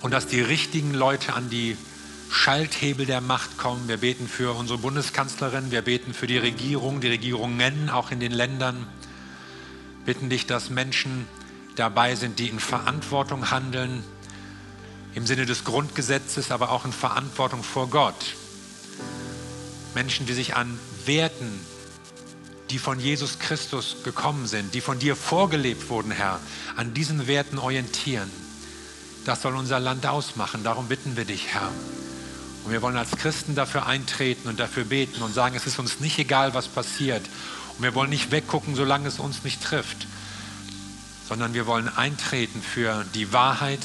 Und 0.00 0.10
dass 0.10 0.26
die 0.26 0.40
richtigen 0.40 0.94
Leute 0.94 1.34
an 1.34 1.50
die 1.50 1.76
Schalthebel 2.32 3.04
der 3.06 3.20
Macht 3.20 3.58
kommen. 3.58 3.86
Wir 3.88 3.98
beten 3.98 4.26
für 4.26 4.56
unsere 4.56 4.78
Bundeskanzlerin, 4.78 5.70
wir 5.70 5.82
beten 5.82 6.14
für 6.14 6.26
die 6.26 6.38
Regierung, 6.38 7.00
die 7.00 7.08
Regierungen 7.08 7.90
auch 7.90 8.10
in 8.10 8.20
den 8.20 8.32
Ländern. 8.32 8.86
Bitten 10.06 10.30
dich, 10.30 10.46
dass 10.46 10.70
Menschen 10.70 11.28
dabei 11.76 12.14
sind, 12.16 12.38
die 12.38 12.48
in 12.48 12.58
Verantwortung 12.58 13.50
handeln, 13.50 14.02
im 15.14 15.26
Sinne 15.26 15.46
des 15.46 15.64
Grundgesetzes, 15.64 16.50
aber 16.50 16.70
auch 16.70 16.84
in 16.84 16.92
Verantwortung 16.92 17.62
vor 17.62 17.88
Gott. 17.88 18.34
Menschen, 19.94 20.26
die 20.26 20.32
sich 20.32 20.56
an 20.56 20.78
Werten, 21.04 21.60
die 22.70 22.78
von 22.78 22.98
Jesus 22.98 23.38
Christus 23.38 23.96
gekommen 24.04 24.46
sind, 24.46 24.72
die 24.74 24.80
von 24.80 24.98
dir 24.98 25.14
vorgelebt 25.16 25.90
wurden, 25.90 26.10
Herr, 26.10 26.40
an 26.76 26.94
diesen 26.94 27.26
Werten 27.26 27.58
orientieren. 27.58 28.30
Das 29.26 29.42
soll 29.42 29.54
unser 29.54 29.78
Land 29.78 30.06
ausmachen. 30.06 30.64
Darum 30.64 30.88
bitten 30.88 31.16
wir 31.16 31.26
dich, 31.26 31.48
Herr. 31.48 31.70
Und 32.64 32.72
wir 32.72 32.80
wollen 32.80 32.96
als 32.96 33.10
Christen 33.10 33.54
dafür 33.54 33.86
eintreten 33.86 34.48
und 34.48 34.58
dafür 34.58 34.84
beten 34.84 35.22
und 35.22 35.34
sagen, 35.34 35.54
es 35.56 35.66
ist 35.66 35.78
uns 35.78 36.00
nicht 36.00 36.18
egal, 36.18 36.54
was 36.54 36.68
passiert. 36.68 37.22
Und 37.76 37.82
wir 37.82 37.94
wollen 37.94 38.10
nicht 38.10 38.30
weggucken, 38.30 38.74
solange 38.74 39.08
es 39.08 39.18
uns 39.18 39.44
nicht 39.44 39.62
trifft, 39.62 40.06
sondern 41.28 41.54
wir 41.54 41.66
wollen 41.66 41.88
eintreten 41.88 42.62
für 42.62 43.04
die 43.14 43.32
Wahrheit, 43.32 43.80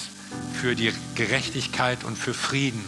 für 0.61 0.75
die 0.75 0.91
Gerechtigkeit 1.15 2.03
und 2.03 2.17
für 2.17 2.33
Frieden. 2.33 2.83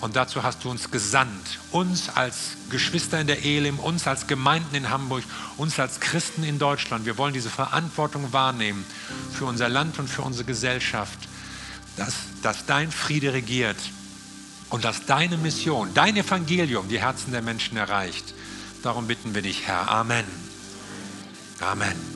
Und 0.00 0.16
dazu 0.16 0.42
hast 0.42 0.64
du 0.64 0.70
uns 0.70 0.90
gesandt, 0.90 1.58
uns 1.70 2.10
als 2.10 2.56
Geschwister 2.68 3.20
in 3.20 3.26
der 3.26 3.44
Elim, 3.44 3.78
uns 3.78 4.06
als 4.06 4.26
Gemeinden 4.26 4.74
in 4.74 4.90
Hamburg, 4.90 5.24
uns 5.56 5.78
als 5.78 6.00
Christen 6.00 6.42
in 6.42 6.58
Deutschland. 6.58 7.06
Wir 7.06 7.16
wollen 7.16 7.32
diese 7.32 7.48
Verantwortung 7.48 8.32
wahrnehmen 8.32 8.84
für 9.32 9.46
unser 9.46 9.68
Land 9.68 9.98
und 9.98 10.08
für 10.08 10.22
unsere 10.22 10.44
Gesellschaft, 10.44 11.18
dass, 11.96 12.14
dass 12.42 12.66
dein 12.66 12.90
Friede 12.90 13.32
regiert 13.32 13.78
und 14.70 14.84
dass 14.84 15.06
deine 15.06 15.38
Mission, 15.38 15.90
dein 15.94 16.16
Evangelium 16.16 16.88
die 16.88 17.00
Herzen 17.00 17.32
der 17.32 17.42
Menschen 17.42 17.76
erreicht. 17.76 18.34
Darum 18.82 19.06
bitten 19.06 19.34
wir 19.34 19.42
dich, 19.42 19.66
Herr. 19.66 19.90
Amen. 19.90 20.24
Amen. 21.60 22.13